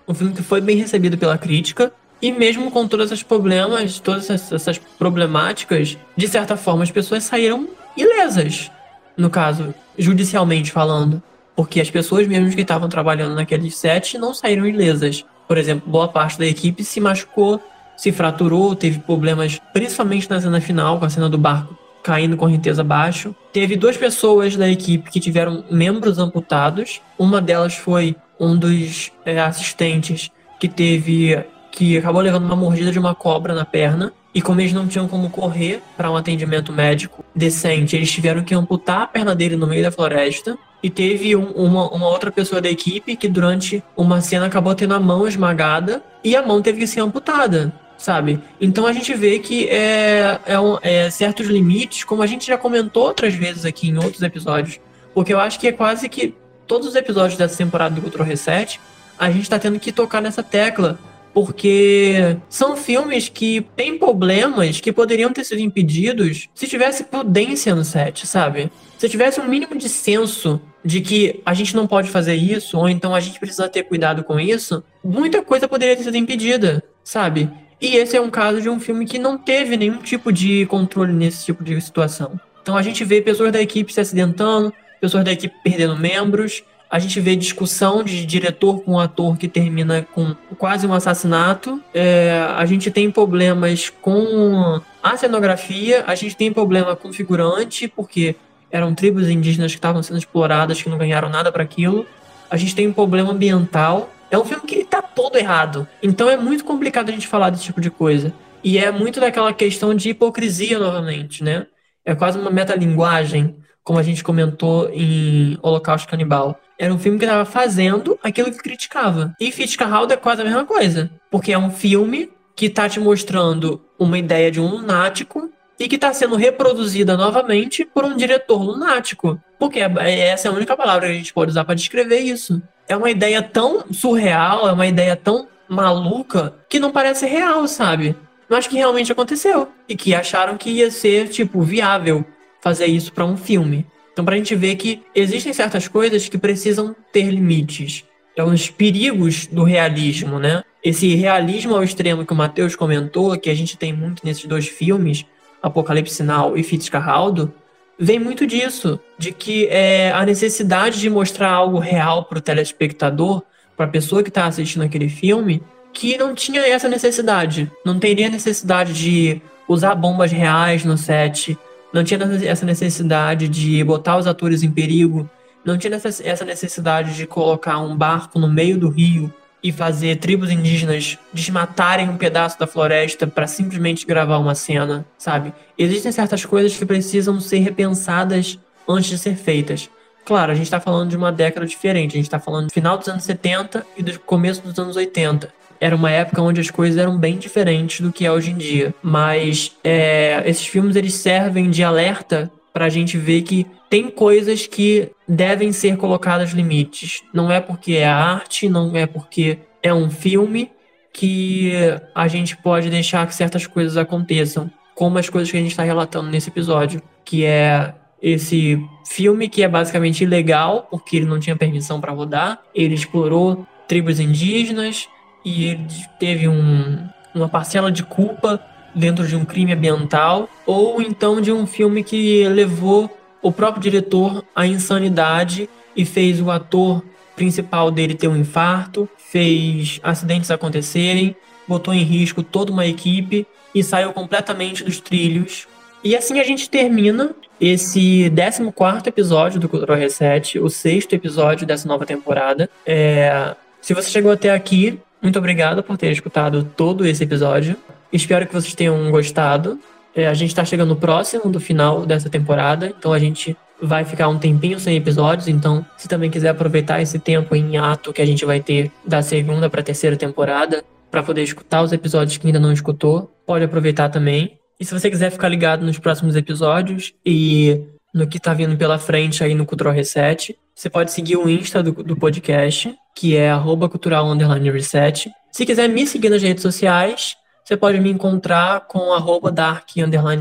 [0.07, 1.93] um filme que foi bem recebido pela crítica.
[2.21, 7.69] E mesmo com todos esses problemas, todas essas problemáticas, de certa forma as pessoas saíram
[7.97, 8.71] ilesas.
[9.17, 11.23] No caso, judicialmente falando.
[11.55, 15.25] Porque as pessoas mesmo que estavam trabalhando naquele set não saíram ilesas.
[15.47, 17.61] Por exemplo, boa parte da equipe se machucou,
[17.97, 22.83] se fraturou, teve problemas, principalmente na cena final, com a cena do barco caindo correnteza
[22.83, 23.35] abaixo.
[23.53, 27.01] Teve duas pessoas da equipe que tiveram membros amputados.
[27.19, 32.99] Uma delas foi um dos é, assistentes que teve que acabou levando uma mordida de
[32.99, 34.13] uma cobra na perna.
[34.35, 38.55] E como eles não tinham como correr para um atendimento médico decente, eles tiveram que
[38.55, 40.57] amputar a perna dele no meio da floresta.
[40.83, 44.95] E teve um, uma, uma outra pessoa da equipe que durante uma cena acabou tendo
[44.95, 48.41] a mão esmagada e a mão teve que ser amputada, sabe?
[48.61, 52.59] Então a gente vê que é, é, um, é certos limites, como a gente já
[52.59, 54.81] comentou outras vezes aqui em outros episódios.
[55.15, 56.35] Porque eu acho que é quase que
[56.67, 58.81] todos os episódios dessa temporada do Control Reset,
[59.19, 60.99] a gente tá tendo que tocar nessa tecla
[61.35, 67.85] porque são filmes que têm problemas que poderiam ter sido impedidos se tivesse prudência no
[67.85, 68.71] set, sabe?
[68.99, 72.89] Se tivesse um mínimo de senso de que a gente não pode fazer isso, ou
[72.89, 77.51] então a gente precisa ter cuidado com isso, muita coisa poderia ter sido impedida, sabe?
[77.81, 81.13] E esse é um caso de um filme que não teve nenhum tipo de controle
[81.13, 82.39] nesse tipo de situação.
[82.63, 86.63] Então a gente vê pessoas da equipe se acidentando, pessoas da equipe perdendo membros,
[86.93, 91.83] a gente vê discussão de diretor com ator que termina com quase um assassinato.
[91.95, 98.37] É, a gente tem problemas com a cenografia, a gente tem problema com figurante, porque
[98.73, 102.07] eram tribos indígenas que estavam sendo exploradas, que não ganharam nada para aquilo.
[102.51, 104.11] A gente tem um problema ambiental.
[104.31, 105.87] É um filme que está todo errado.
[106.03, 108.33] Então é muito complicado a gente falar desse tipo de coisa.
[108.65, 111.67] E é muito daquela questão de hipocrisia novamente, né?
[112.05, 116.59] É quase uma metalinguagem, como a gente comentou em Holocausto Canibal.
[116.79, 119.35] Era um filme que estava fazendo aquilo que criticava.
[119.39, 121.11] E Fitzcarraldo é quase a mesma coisa.
[121.31, 125.97] Porque é um filme que está te mostrando uma ideia de um lunático e que
[125.97, 129.41] está sendo reproduzida novamente por um diretor lunático.
[129.59, 132.21] Porque é, é, essa é a única palavra que a gente pode usar para descrever
[132.21, 132.63] isso.
[132.89, 138.17] É uma ideia tão surreal, é uma ideia tão maluca que não parece real, sabe?
[138.53, 142.23] mas que realmente aconteceu e que acharam que ia ser tipo viável
[142.61, 143.87] fazer isso para um filme.
[144.13, 148.05] Então, pra gente ver que existem certas coisas que precisam ter limites.
[148.37, 150.63] É os perigos do realismo, né?
[150.85, 154.69] Esse realismo ao extremo que o Matheus comentou, que a gente tem muito nesses dois
[154.69, 155.25] filmes,
[155.63, 157.53] Apocalipse Sinal e Fitzcarraldo,
[157.99, 163.43] vem muito disso, de que é a necessidade de mostrar algo real para o telespectador,
[163.77, 167.71] para a pessoa que está assistindo aquele filme, que não tinha essa necessidade.
[167.85, 171.57] Não teria necessidade de usar bombas reais no set,
[171.93, 175.29] não tinha essa necessidade de botar os atores em perigo,
[175.65, 179.33] não tinha essa necessidade de colocar um barco no meio do rio
[179.63, 185.53] e fazer tribos indígenas desmatarem um pedaço da floresta para simplesmente gravar uma cena, sabe?
[185.79, 188.59] Existem certas coisas que precisam ser repensadas
[188.89, 189.89] antes de ser feitas.
[190.25, 192.97] Claro, a gente está falando de uma década diferente, a gente está falando do final
[192.99, 196.97] dos anos 70 e do começo dos anos 80 era uma época onde as coisas
[196.97, 198.95] eram bem diferentes do que é hoje em dia.
[199.03, 204.67] Mas é, esses filmes eles servem de alerta para a gente ver que tem coisas
[204.67, 207.23] que devem ser colocadas limites.
[207.33, 210.71] Não é porque é arte, não é porque é um filme
[211.13, 211.73] que
[212.15, 215.83] a gente pode deixar que certas coisas aconteçam, como as coisas que a gente está
[215.83, 221.57] relatando nesse episódio, que é esse filme que é basicamente ilegal porque ele não tinha
[221.57, 225.09] permissão para rodar, ele explorou tribos indígenas,
[225.45, 225.87] e ele
[226.19, 228.61] teve um, uma parcela de culpa
[228.95, 234.45] dentro de um crime ambiental, ou então de um filme que levou o próprio diretor
[234.55, 237.03] à insanidade e fez o ator
[237.35, 241.35] principal dele ter um infarto, fez acidentes acontecerem,
[241.67, 245.67] botou em risco toda uma equipe e saiu completamente dos trilhos.
[246.05, 251.87] E assim a gente termina esse 14 episódio do Cultural Reset, o sexto episódio dessa
[251.87, 252.69] nova temporada.
[252.85, 253.55] É...
[253.81, 257.77] Se você chegou até aqui, muito obrigado por ter escutado todo esse episódio.
[258.13, 259.79] Espero que vocês tenham gostado.
[260.15, 264.29] É, a gente está chegando próximo do final dessa temporada, então a gente vai ficar
[264.29, 265.49] um tempinho sem episódios.
[265.49, 269.23] Então, se também quiser aproveitar esse tempo em ato que a gente vai ter da
[269.23, 274.09] segunda para terceira temporada, para poder escutar os episódios que ainda não escutou, pode aproveitar
[274.09, 274.59] também.
[274.79, 277.81] E se você quiser ficar ligado nos próximos episódios e
[278.15, 281.83] no que está vindo pela frente aí no Cultural Reset, você pode seguir o Insta
[281.83, 283.53] do, do podcast, que é
[283.91, 284.27] cultural
[284.73, 285.31] reset.
[285.51, 289.89] Se quiser me seguir nas redes sociais, você pode me encontrar com arroba dark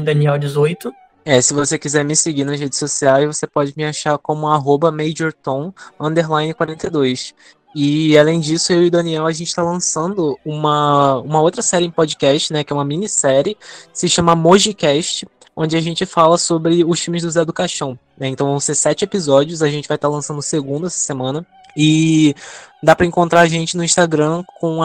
[0.03, 0.91] Daniel 18.
[1.23, 4.91] É, se você quiser me seguir nas redes sociais, você pode me achar como arroba
[4.91, 7.33] majortom underline 42.
[7.75, 11.85] E além disso, eu e o Daniel, a gente está lançando uma, uma outra série
[11.85, 12.63] em podcast, né?
[12.63, 13.55] Que é uma minissérie,
[13.93, 17.97] se chama Mojicast, onde a gente fala sobre os filmes do Zé do Caixão.
[18.17, 18.27] Né?
[18.27, 21.45] Então vão ser sete episódios, a gente vai estar tá lançando o segundo essa semana.
[21.77, 22.35] E
[22.83, 24.79] dá para encontrar a gente no Instagram com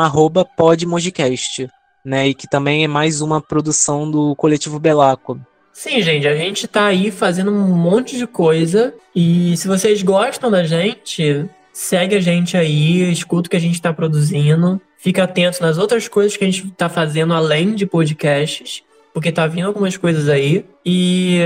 [0.57, 1.69] podmogicast,
[2.07, 2.29] né?
[2.29, 5.39] E que também é mais uma produção do coletivo Belaco.
[5.73, 8.95] Sim, gente, a gente tá aí fazendo um monte de coisa.
[9.15, 13.83] E se vocês gostam da gente, segue a gente aí, escuta o que a gente
[13.83, 14.81] tá produzindo.
[14.97, 18.87] Fica atento nas outras coisas que a gente tá fazendo além de podcasts
[19.17, 20.63] porque tá vindo algumas coisas aí.
[20.85, 21.39] E,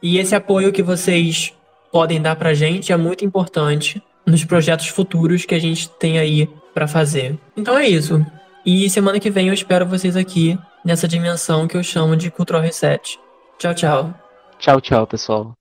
[0.00, 1.52] e esse apoio que vocês
[1.90, 6.48] podem dar pra gente é muito importante nos projetos futuros que a gente tem aí
[6.72, 7.36] para fazer.
[7.56, 8.24] Então é isso.
[8.64, 12.62] E semana que vem eu espero vocês aqui nessa dimensão que eu chamo de Cultural
[12.62, 13.18] Reset.
[13.58, 14.14] Tchau, tchau.
[14.58, 15.54] Tchau, tchau, pessoal.